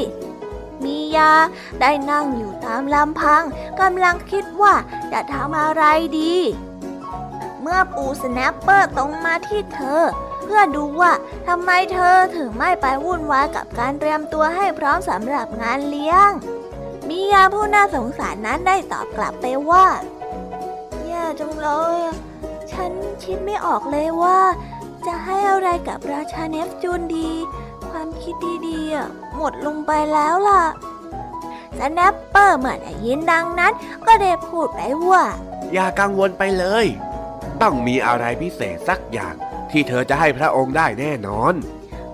[0.85, 1.33] มียา
[1.81, 3.43] ได้นั่งอยู่ตามลำพัง
[3.81, 4.75] กำลังคิดว่า
[5.13, 5.83] จะทำอะไร
[6.19, 6.35] ดี
[7.61, 10.03] เมื่อปูสแนปเปอร์ตรงมาที่เธอ
[10.49, 11.13] เพื่อดูว่า
[11.49, 16.31] ทำไมเธอถึงไม่ไปวุ่นวายกับการเตรียมตัวให้พร้อมสำหรับงานเลี้ยง
[17.09, 19.87] มียาผู้น่าสงสารนั้นได้ตอบกลับไปว่า
[21.07, 21.99] แย่จังเลย
[22.73, 22.91] ฉัน
[23.23, 24.39] คิดไม่ออกเลยว่า
[25.07, 27.31] จะให้อะไรกับราชาเนปจูนดี
[27.91, 28.35] ความคิด
[28.69, 30.65] ดีๆหมดลงไปแล้วล่ะ
[31.79, 33.73] สแนปเปอร์เมื่อได้ยินดังนั้น
[34.07, 34.81] ก็ได้พูดไป
[35.11, 35.25] ว่า
[35.73, 36.87] อย่ากังวลไปเลย
[37.63, 39.35] ต้องมีอะไรพิเศษสักอย่าง
[39.71, 41.55] ที่เธอจะให้พระองค์ได้แน่นอน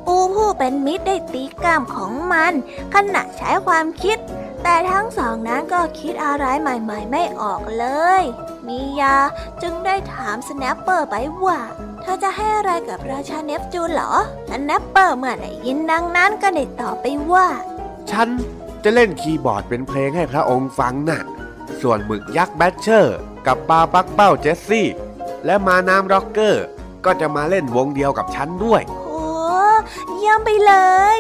[0.07, 2.53] ปูผู้เป็นมิตรได้ตีก้ามของมัน
[2.95, 4.19] ขณะใช้ความคิด
[4.63, 7.87] แต่ทั้งสองนั้นก็คิดอะไรใหม่ๆ ไม่ออกเล
[8.21, 8.23] ย
[8.67, 9.17] มียา
[9.63, 11.61] จึงได้ถามสแนปเปอร์ไปว่า
[12.03, 14.13] เธอจะให้อะไรกับราชาเนปจูนเหรอ
[14.51, 17.47] สแนปเปอร์เมื่อได้ยินดังนั้นก็ได้ตอบไปว่า
[18.11, 18.29] ฉัน
[18.85, 21.23] จะเล่นคีย์บอร์ดเป็นเพลงให้พระองค์ฟังน่ะ
[21.81, 24.89] ส่วนหมึกยักษ์แบทเชอร์ กับปลาปักเป้าเจสซี่
[25.45, 26.65] และม้าน้ำร็อกเกอร์
[27.07, 29.23] ก็จะมาเล่นวงเดียวกับฉันด้วย โอ้
[30.15, 30.75] เยี่ยมไปเล
[31.17, 31.19] ย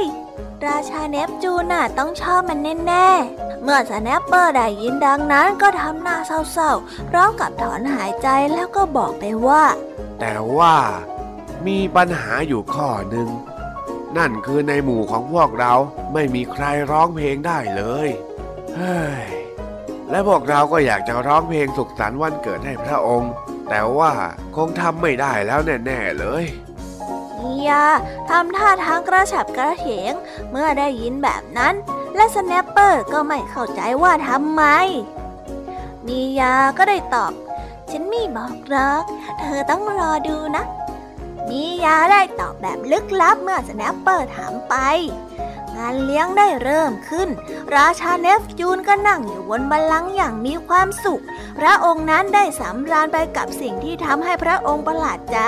[0.66, 6.16] ราชาเนปจูนน่ะต้องชอบมันแน่ๆ เมื่อสแนปเปอร์ได้ยินดังนั้นก็ทำหน้า
[6.52, 9.64] เศร้าๆพร้อมกับถอนหายใจแล้วก็บอกไปว่า
[10.20, 10.76] แต่ว่า
[11.66, 13.28] มีปัญหาอยู่ข้อหนึ่ง
[14.18, 15.72] นั่นคือในหมู่ของพวกเรา
[16.12, 18.08] ไม่มีใครร้องเพลงได้เลย
[18.76, 19.26] เฮ้ย
[20.10, 23.32] และพวกเราก็อยากจะร้องเพลงสุขสันต์วันเกิดให้พระองค์
[23.70, 24.12] แต่ว่า
[24.56, 26.44] คงทำไม่ได้แล้วแน่ๆเลย
[27.40, 27.84] มียา
[28.30, 30.12] ทำท่าทางกระฉับกระเฉง
[30.50, 31.74] เมื่อได้ยินแบบนั้น
[32.16, 34.62] และสแนปเปอร์ก็ไม่เข้าใจว่าทำไม
[36.06, 37.32] มียาก็ได้ตอบ
[37.90, 39.04] ฉันไม่บอกหรอก
[39.40, 40.64] เธอต้องรอดูนะ
[41.48, 44.74] มียาได้ตอบแบบลึกลับเมื่อสแนปเปอร์ถามไป
[45.76, 47.28] งานเลี้ยงได้เริ่มขึ้น
[47.76, 51.22] ราชาเนปจูนก็นั่งอยู่บนบัลลังก์อย่างมีความสุข
[51.58, 55.38] พระองค์นั้นได้สำราญไปกับสิ่งที่ทำให้พระองค์ประหลาดใจ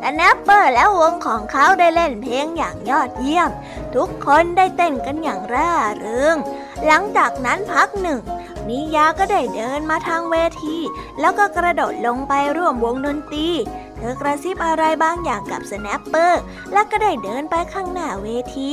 [0.00, 3.50] และสแนปเปอร์และวงของเขาได้เล่นเพลงอย่างยอดเยี่ยม
[3.94, 6.36] ทุกคนได้เต้นกันอย่างร่าเริง
[6.86, 8.20] หลังจากนั้นพักหนึ่ง
[8.68, 10.76] มิยาก็ได้เดินมาทางเวที
[11.20, 13.48] แล้วก็กระโดดลงไปร่วมวงดนตรี
[13.96, 16.40] เธอกระซิบอะไรบางอย่างกับสแนปเปอร์
[16.72, 18.72] แล้วก็ได้เดินไปข้างหน้าเวที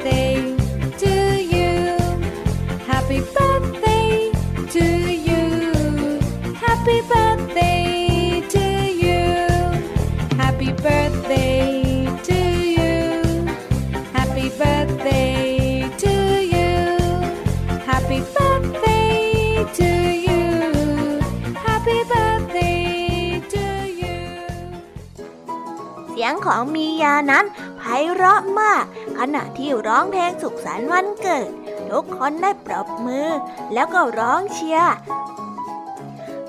[26.31, 27.45] ยงของมียานั้น
[27.77, 27.81] ไพ
[28.13, 28.83] เราะมาก
[29.17, 31.49] ขณะที่ร้องเพลงสุขสันต์วันเกิด
[31.89, 33.27] ทุกคนได้ปรบมือ
[33.73, 34.93] แล้วก็ร้องเชียร์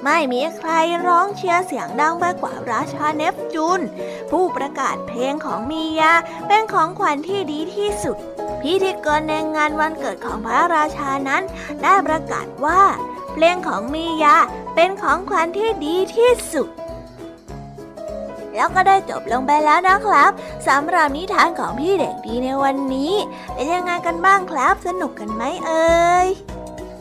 [0.04, 0.70] ไม่มีใคร
[1.06, 3.80] ร้องเชียร์เสียงดังไปกว่าราชาเนปจูน
[4.30, 6.12] ผู้ประกาศเพลงของมียา
[6.48, 8.16] เป็นของขวัญที่ดีที่สุด
[8.60, 11.42] พิธีกรในงานวันเกิดของพระราชานั้น
[11.82, 12.82] ได้ประกาศว่า
[13.32, 14.36] เพลงของมียา
[14.74, 16.68] เป็นของขวัญที่ดีที่สุด
[18.55, 20.30] แล้วก็ได้จบลงไปแล้วนะครับ
[20.68, 23.12] สำหรับนิทานของพี่เด็กดีในวันนี้
[23.55, 26.28] เป็นยังไงกันบ้างครับ สนุกกันไหมเอ่ย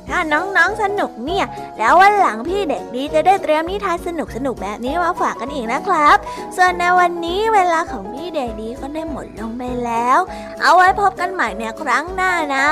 [0.09, 1.45] ถ้าน้องๆสนุกเนี่ย
[1.77, 4.09] แล้ววันหลังพี่เด็กดีจะได้เตรียมนิทานส
[4.45, 6.17] นุกๆแบบนี้มาฝากกันอีกนะครับ
[6.57, 10.17] ส่วนในวันนี้เวลาของพี่เด็กดีก็ได้หมดลงไปแล้ว
[10.61, 12.67] เอาไว้พบกันใหม่ในครั้งหน้านะ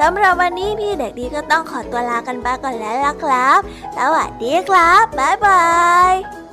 [0.00, 3.60] สำหรับวันนี้พี่เด็กดีก็ต้องขอตัวลากันไปก่อนแล้วล่ะครับ
[3.96, 5.64] สวัสดีครับบ๊ายบา
[6.12, 6.45] ย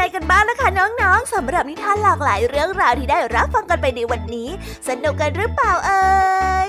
[0.00, 4.48] ไงกันบ้างนะคะน้องๆสำหรับนิทานหลากหลายเรื่องราวที่ได้รับฟังกันไปในวันนี้
[4.88, 6.02] สนุกกันหรือเปล่าเอ่
[6.66, 6.68] ย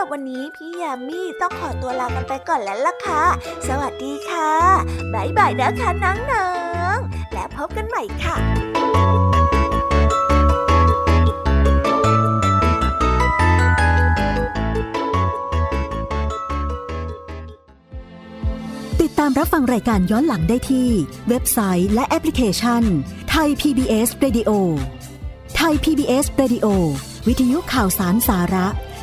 [0.13, 3.23] วันนี้พี่ยมมี่ต้องขอตัวลากันไปก่อนแล้วล่ะค่ะ
[3.67, 4.51] สวัสดีค่ะ
[5.13, 6.51] บ๊ายบายนะคะน้อ
[6.95, 8.35] งๆและและพบกันใหม่ค่ะ
[19.01, 20.89] ติดตามรับฟังรายการย้อนหลังได้ที่
[21.29, 22.83] เว็บไซต์และแอปพลิเคชัน
[23.29, 24.51] ไทย PBS Radio
[25.55, 26.67] ไทย PBS Radio
[27.27, 28.67] วิทยุข่าวสารสาระ